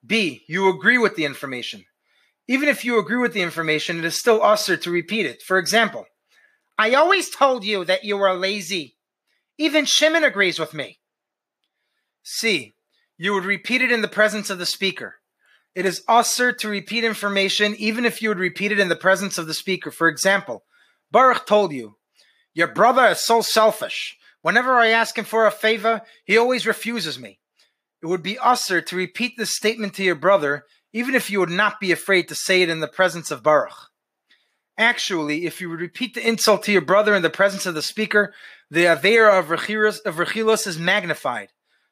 [0.03, 0.43] B.
[0.47, 1.85] You agree with the information.
[2.47, 5.43] Even if you agree with the information, it is still assur to repeat it.
[5.43, 6.07] For example,
[6.79, 8.95] I always told you that you were lazy.
[9.59, 10.97] Even Shimon agrees with me.
[12.23, 12.73] C.
[13.19, 15.17] You would repeat it in the presence of the speaker.
[15.77, 19.37] It is assur to repeat information even if you would repeat it in the presence
[19.37, 19.91] of the speaker.
[19.91, 20.63] For example,
[21.11, 21.97] Baruch told you,
[22.55, 24.17] Your brother is so selfish.
[24.41, 27.37] Whenever I ask him for a favor, he always refuses me.
[28.01, 30.63] It would be assur to repeat this statement to your brother
[30.93, 33.77] even if you would not be afraid to say it in the presence of Baruch.
[34.79, 37.83] Actually, if you would repeat the insult to your brother in the presence of the
[37.83, 38.33] speaker,
[38.71, 41.49] the Avera of Rechilos is magnified.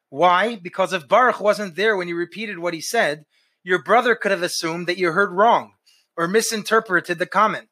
[0.08, 0.56] Why?
[0.56, 3.26] Because if Baruch wasn't there when you repeated what he said,
[3.66, 5.72] your brother could have assumed that you heard wrong
[6.16, 7.68] or misinterpreted the comment.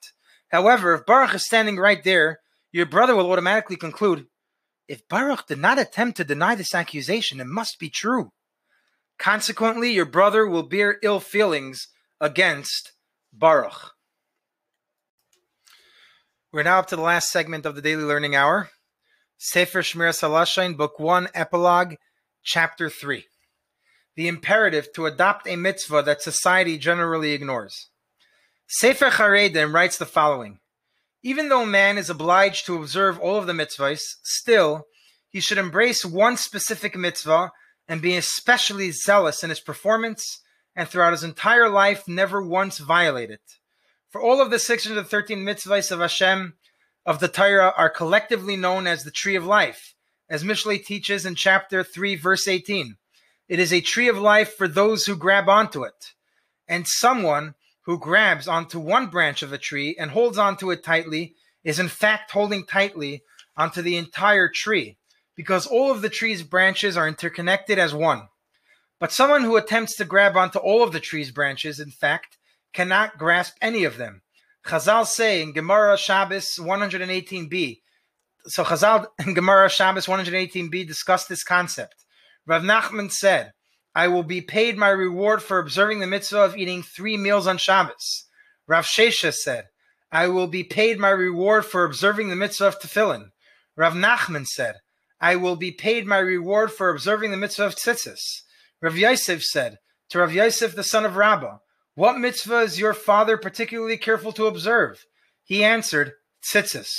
[0.48, 2.40] However, if Baruch is standing right there,
[2.72, 4.26] your brother will automatically conclude
[4.88, 8.32] if Baruch did not attempt to deny this accusation, it must be true.
[9.20, 11.86] Consequently, your brother will bear ill feelings
[12.20, 12.90] against
[13.32, 13.92] Baruch.
[16.52, 18.68] We're now up to the last segment of the Daily Learning Hour.
[19.38, 21.94] Sefer Shmiras Halashon, Book 1, Epilogue,
[22.42, 23.26] Chapter 3.
[24.16, 27.88] The imperative to adopt a mitzvah that society generally ignores.
[28.68, 30.60] Sefer Charedim writes the following
[31.22, 34.86] Even though man is obliged to observe all of the mitzvahs, still,
[35.28, 37.50] he should embrace one specific mitzvah
[37.88, 40.40] and be especially zealous in his performance
[40.76, 43.42] and throughout his entire life never once violate it.
[44.10, 46.54] For all of the 613 mitzvahs of Hashem
[47.04, 49.94] of the Torah are collectively known as the tree of life,
[50.30, 52.96] as Mishlei teaches in chapter 3, verse 18.
[53.48, 56.12] It is a tree of life for those who grab onto it.
[56.66, 61.34] And someone who grabs onto one branch of a tree and holds onto it tightly
[61.62, 63.22] is in fact holding tightly
[63.56, 64.96] onto the entire tree
[65.36, 68.28] because all of the tree's branches are interconnected as one.
[69.00, 72.38] But someone who attempts to grab onto all of the tree's branches, in fact,
[72.72, 74.22] cannot grasp any of them.
[74.64, 77.80] Chazal say in Gemara Shabbos 118b.
[78.46, 82.03] So Chazal in Gemara Shabbos 118b discussed this concept.
[82.46, 83.52] Rav Nachman said,
[83.94, 87.58] I will be paid my reward for observing the mitzvah of eating three meals on
[87.58, 88.26] Shabbos.
[88.66, 89.66] Rav Sheshes said,
[90.10, 93.30] I will be paid my reward for observing the mitzvah of tefillin.
[93.76, 94.76] Rav Nachman said,
[95.20, 98.42] I will be paid my reward for observing the mitzvah of tzitzis.
[98.82, 99.78] Rav Yosef said
[100.10, 101.58] to Rav Yosef, the son of Rabbah,
[101.94, 105.04] What mitzvah is your father particularly careful to observe?
[105.44, 106.12] He answered,
[106.44, 106.90] Tzitzis.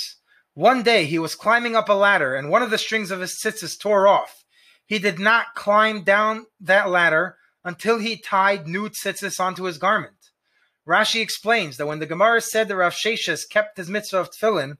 [0.54, 3.38] One day he was climbing up a ladder and one of the strings of his
[3.40, 4.44] tzitzis tore off.
[4.86, 10.14] He did not climb down that ladder until he tied new tzitzis onto his garment.
[10.86, 14.78] Rashi explains that when the Gemara said that Rav Sheshes kept his mitzvah of tefillin,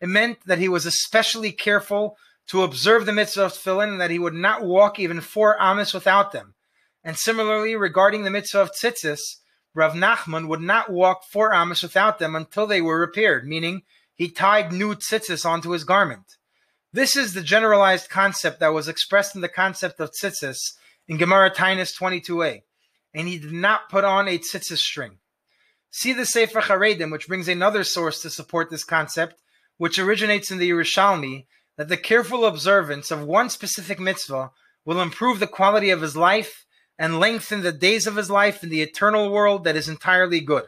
[0.00, 4.12] it meant that he was especially careful to observe the mitzvah of tefillin and that
[4.12, 6.54] he would not walk even four amas without them.
[7.02, 9.18] And similarly, regarding the mitzvah of tzitzis,
[9.74, 13.82] Rav Nachman would not walk four amas without them until they were repaired, meaning
[14.14, 16.37] he tied new tzitzis onto his garment.
[16.92, 20.56] This is the generalized concept that was expressed in the concept of tzitzis
[21.06, 22.62] in Gemara Taanis 22a,
[23.14, 25.18] and he did not put on a tzitzis string.
[25.90, 29.42] See the Sefer Charedim, which brings another source to support this concept,
[29.76, 34.50] which originates in the Yerushalmi, that the careful observance of one specific mitzvah
[34.86, 36.64] will improve the quality of his life
[36.98, 40.64] and lengthen the days of his life in the eternal world that is entirely good.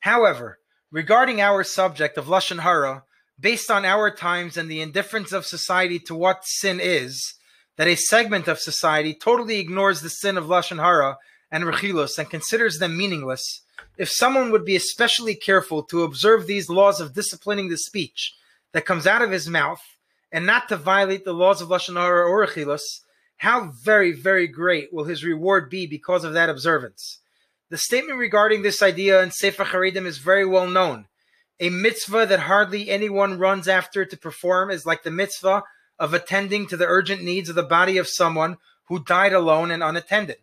[0.00, 0.58] However,
[0.90, 3.04] regarding our subject of Lashon Hara,
[3.38, 7.34] based on our times and the indifference of society to what sin is,
[7.76, 11.18] that a segment of society totally ignores the sin of Lashon Hara
[11.50, 13.62] and Rechilos and considers them meaningless,
[13.96, 18.34] if someone would be especially careful to observe these laws of disciplining the speech,
[18.74, 19.80] that comes out of his mouth
[20.30, 22.82] and not to violate the laws of Lashon Hara or Achilus,
[23.38, 27.20] how very, very great will his reward be because of that observance.
[27.70, 31.06] The statement regarding this idea in Sefer Haredim is very well known.
[31.60, 35.62] A mitzvah that hardly anyone runs after to perform is like the mitzvah
[35.98, 38.56] of attending to the urgent needs of the body of someone
[38.88, 40.38] who died alone and unattended.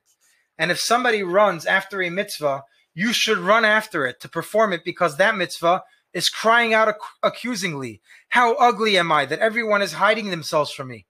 [0.57, 4.83] And if somebody runs after a mitzvah, you should run after it to perform it
[4.85, 5.83] because that mitzvah
[6.13, 10.89] is crying out ac- accusingly, How ugly am I that everyone is hiding themselves from
[10.89, 11.05] me?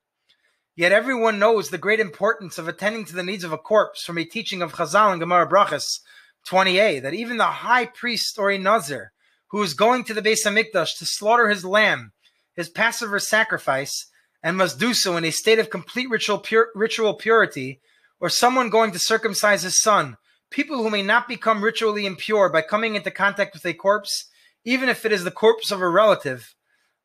[0.76, 4.18] Yet everyone knows the great importance of attending to the needs of a corpse from
[4.18, 6.00] a teaching of Chazal and Gemara Brachas
[6.48, 9.12] 20a, that even the high priest or a Nazir
[9.52, 12.14] who is going to the Beis Hamikdash to slaughter his lamb,
[12.56, 14.08] his Passover sacrifice,
[14.42, 17.80] and must do so in a state of complete ritual, pure, ritual purity,
[18.20, 20.18] or someone going to circumcise his son,
[20.50, 24.30] people who may not become ritually impure by coming into contact with a corpse,
[24.64, 26.56] even if it is the corpse of a relative,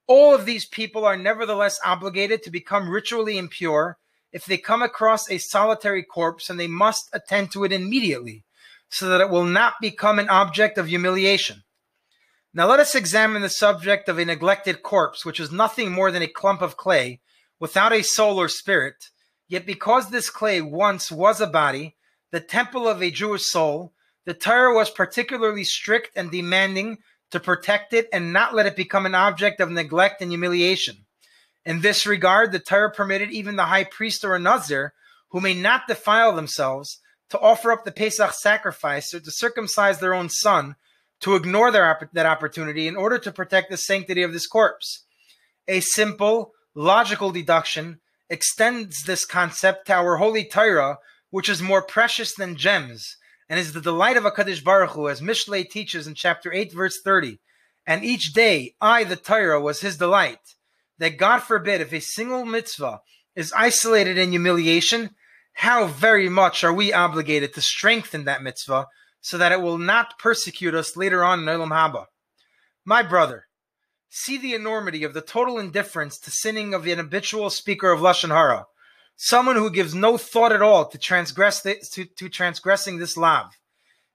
[0.07, 3.99] all of these people are nevertheless obligated to become ritually impure
[4.33, 8.45] if they come across a solitary corpse and they must attend to it immediately
[8.89, 11.63] so that it will not become an object of humiliation.
[12.57, 16.23] Now let us examine the subject of a neglected corpse, which is nothing more than
[16.23, 17.21] a clump of clay
[17.61, 19.11] without a soul or spirit.
[19.47, 21.97] Yet because this clay once was a body,
[22.33, 23.93] the temple of a Jewish soul,
[24.25, 26.97] the Torah was particularly strict and demanding
[27.31, 31.05] to protect it and not let it become an object of neglect and humiliation.
[31.67, 34.95] In this regard, the Torah permitted even the high priest or a Nazir,
[35.29, 40.15] who may not defile themselves, to offer up the Pesach sacrifice or to circumcise their
[40.15, 40.77] own son,
[41.21, 45.05] to ignore their, that opportunity in order to protect the sanctity of this corpse.
[45.69, 50.99] A simple, logical deduction extends this concept to our holy Torah,
[51.31, 53.17] which is more precious than gems
[53.49, 56.99] and is the delight of HaKadosh Baruch Hu, as Mishlei teaches in chapter 8, verse
[57.05, 57.39] 30.
[57.87, 60.41] And each day, I, the Torah, was his delight.
[60.99, 63.01] That God forbid, if a single mitzvah
[63.37, 65.11] is isolated in humiliation,
[65.53, 68.87] how very much are we obligated to strengthen that mitzvah
[69.27, 72.05] so that it will not persecute us later on in Olam Haba.
[72.85, 73.47] My brother,
[74.09, 78.29] see the enormity of the total indifference to sinning of an habitual speaker of Lashon
[78.29, 78.67] Hara
[79.17, 83.47] someone who gives no thought at all to transgress the, to, to transgressing this lav.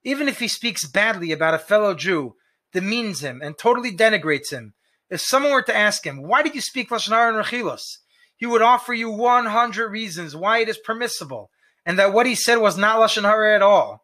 [0.04, 2.36] Even if he speaks badly about a fellow Jew,
[2.72, 4.74] demeans him, and totally denigrates him,
[5.10, 7.98] if someone were to ask him, why did you speak Lashon Hara and Rechilos?
[8.38, 11.50] He would offer you 100 reasons why it is permissible,
[11.86, 14.01] and that what he said was not Lashon Hara at all.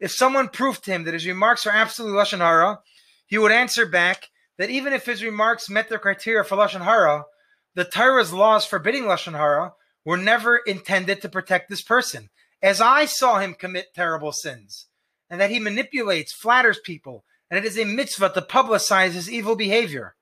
[0.00, 2.80] If someone proved to him that his remarks are absolutely Lashon Hara,
[3.26, 7.24] he would answer back that even if his remarks met the criteria for Lashon Hara,
[7.74, 9.72] the Torah's laws forbidding Lashon Hara
[10.04, 12.30] were never intended to protect this person.
[12.62, 14.86] As I saw him commit terrible sins,
[15.30, 19.56] and that he manipulates, flatters people, and it is a mitzvah to publicize his evil
[19.56, 20.14] behavior.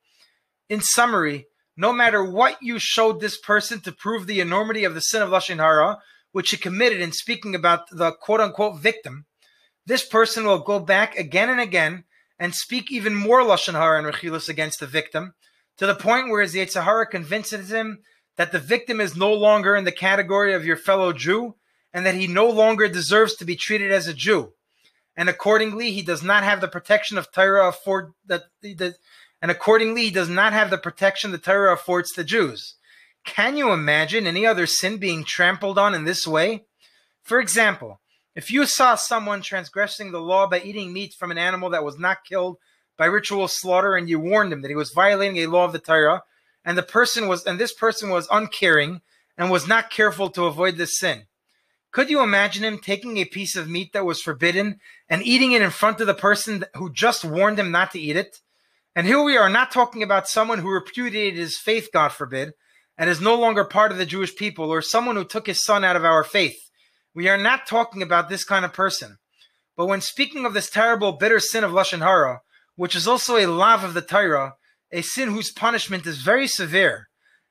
[0.69, 1.47] In summary,
[1.77, 5.31] no matter what you showed this person to prove the enormity of the sin of
[5.31, 5.99] Lashon Hara,
[6.33, 9.27] which he committed in speaking about the quote unquote victim,
[9.87, 12.05] this person will go back again and again
[12.39, 15.35] and speak even more Lashon Hara and Rechilus against the victim,
[15.79, 18.01] to the point where his Yetzer convinces him
[18.37, 21.55] that the victim is no longer in the category of your fellow Jew
[21.93, 24.53] and that he no longer deserves to be treated as a Jew.
[25.17, 28.45] And accordingly, he does not have the protection of Torah afford that
[29.43, 32.75] and accordingly he does not have the protection the Torah affords the Jews.
[33.25, 36.65] Can you imagine any other sin being trampled on in this way?
[37.23, 38.01] For example,
[38.37, 41.99] if you saw someone transgressing the law by eating meat from an animal that was
[41.99, 42.59] not killed
[42.99, 45.79] by ritual slaughter and you warned him that he was violating a law of the
[45.79, 46.23] Torah,
[46.63, 49.01] and the person was and this person was uncaring
[49.39, 51.25] and was not careful to avoid this sin.
[51.93, 55.63] Could you imagine him taking a piece of meat that was forbidden and eating it
[55.63, 58.43] in front of the person who just warned him not to eat it?
[58.95, 62.53] And here we are not talking about someone who repudiated his faith, God forbid,
[62.99, 65.85] and is no longer part of the Jewish people, or someone who took his son
[65.85, 66.66] out of our faith.
[67.17, 69.17] We are not talking about this kind of person.
[69.75, 72.43] But when speaking of this terrible, bitter sin of Lashon Hara,
[72.75, 74.57] which is also a lav of the Torah,
[74.93, 77.09] a sin whose punishment is very severe,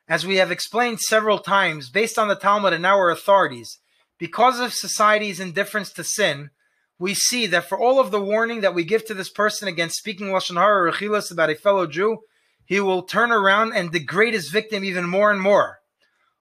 [0.08, 3.80] as we have explained several times, based on the Talmud and our authorities.
[4.20, 6.52] Because of society's indifference to sin,
[7.00, 9.98] we see that for all of the warning that we give to this person against
[9.98, 12.20] speaking lashon hara or rechilas about a fellow Jew,
[12.66, 15.80] he will turn around and degrade his victim even more and more.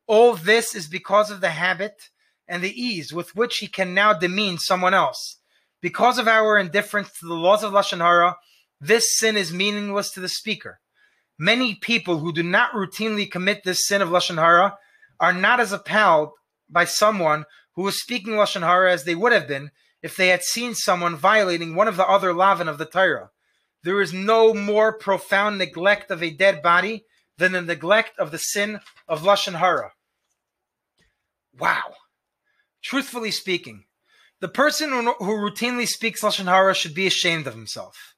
[0.06, 2.10] All this is because of the habit
[2.48, 5.38] and the ease with which he can now demean someone else.
[5.80, 8.36] Because of our indifference to the laws of lashon hara,
[8.80, 10.80] this sin is meaningless to the speaker.
[11.38, 14.78] Many people who do not routinely commit this sin of Lashon Hara
[15.18, 16.30] are not as appalled
[16.68, 17.44] by someone
[17.74, 19.70] who is speaking Lashon Hara as they would have been
[20.02, 23.30] if they had seen someone violating one of the other lavin of the Torah.
[23.82, 27.04] There is no more profound neglect of a dead body
[27.36, 29.92] than the neglect of the sin of Lashon Hara.
[31.58, 31.94] Wow.
[32.84, 33.84] Truthfully speaking,
[34.40, 38.14] the person who routinely speaks Lashon Hara should be ashamed of himself.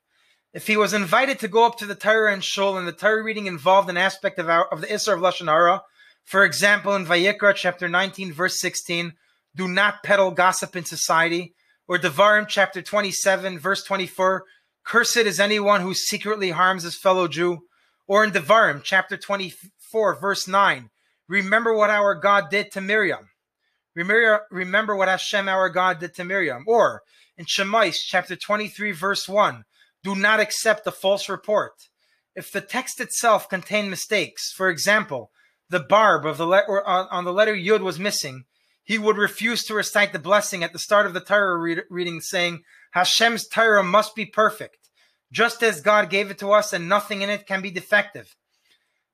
[0.52, 3.22] If he was invited to go up to the Torah and Shul and the Torah
[3.22, 5.82] reading involved an aspect of, our, of the Isser of Lashon Hara,
[6.24, 9.12] for example, in Vayikra chapter 19, verse 16,
[9.54, 11.54] do not peddle gossip in society,
[11.86, 14.42] or Devarim chapter 27, verse 24,
[14.84, 17.60] cursed is anyone who secretly harms his fellow Jew,
[18.08, 20.90] or in Devarim chapter 24, verse 9,
[21.28, 23.28] remember what our God did to Miriam.
[23.96, 26.64] Remember, remember what Hashem our God did to Miriam.
[26.66, 27.02] Or
[27.38, 29.64] in Shemos chapter 23, verse 1,
[30.04, 31.72] do not accept a false report.
[32.34, 35.30] If the text itself contained mistakes, for example,
[35.70, 38.44] the barb of the letter uh, on the letter Yud was missing,
[38.84, 42.20] he would refuse to recite the blessing at the start of the Torah read, reading,
[42.20, 42.62] saying,
[42.92, 44.90] Hashem's Torah must be perfect,
[45.32, 48.36] just as God gave it to us, and nothing in it can be defective.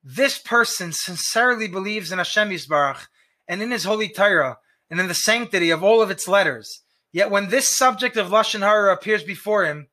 [0.02, 3.06] This person sincerely believes in Hashem Yisbarach
[3.46, 4.58] and in his holy Torah
[4.92, 6.82] and in the sanctity of all of its letters.
[7.12, 9.88] Yet when this subject of Lashon Hara appears before him,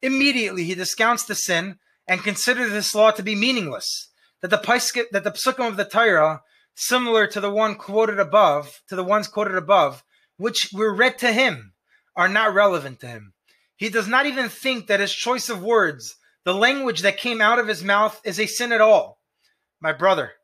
[0.00, 4.12] immediately he discounts the sin and considers this law to be meaningless
[4.42, 6.42] that the Paiskim, that the psukim of the Torah,
[6.76, 10.04] similar to the one quoted above, to the ones quoted above,
[10.36, 11.72] which were read to him,
[12.14, 13.32] are not relevant to him.
[13.74, 16.14] He does not even think that his choice of words,
[16.44, 19.18] the language that came out of his mouth, is a sin at all.
[19.80, 20.34] My brother,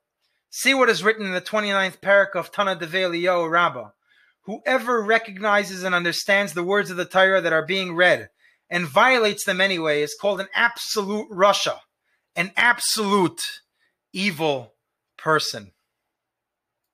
[0.51, 3.91] see what is written in the 29th parak of Tana Devei Eliyahu Rabbah.
[4.43, 8.31] Whoever recognizes and understands the words of the Torah that are being read
[8.71, 11.79] and violates them anyway is called an absolute rasha,
[12.37, 13.43] an absolute
[14.13, 14.75] evil
[15.19, 15.73] person.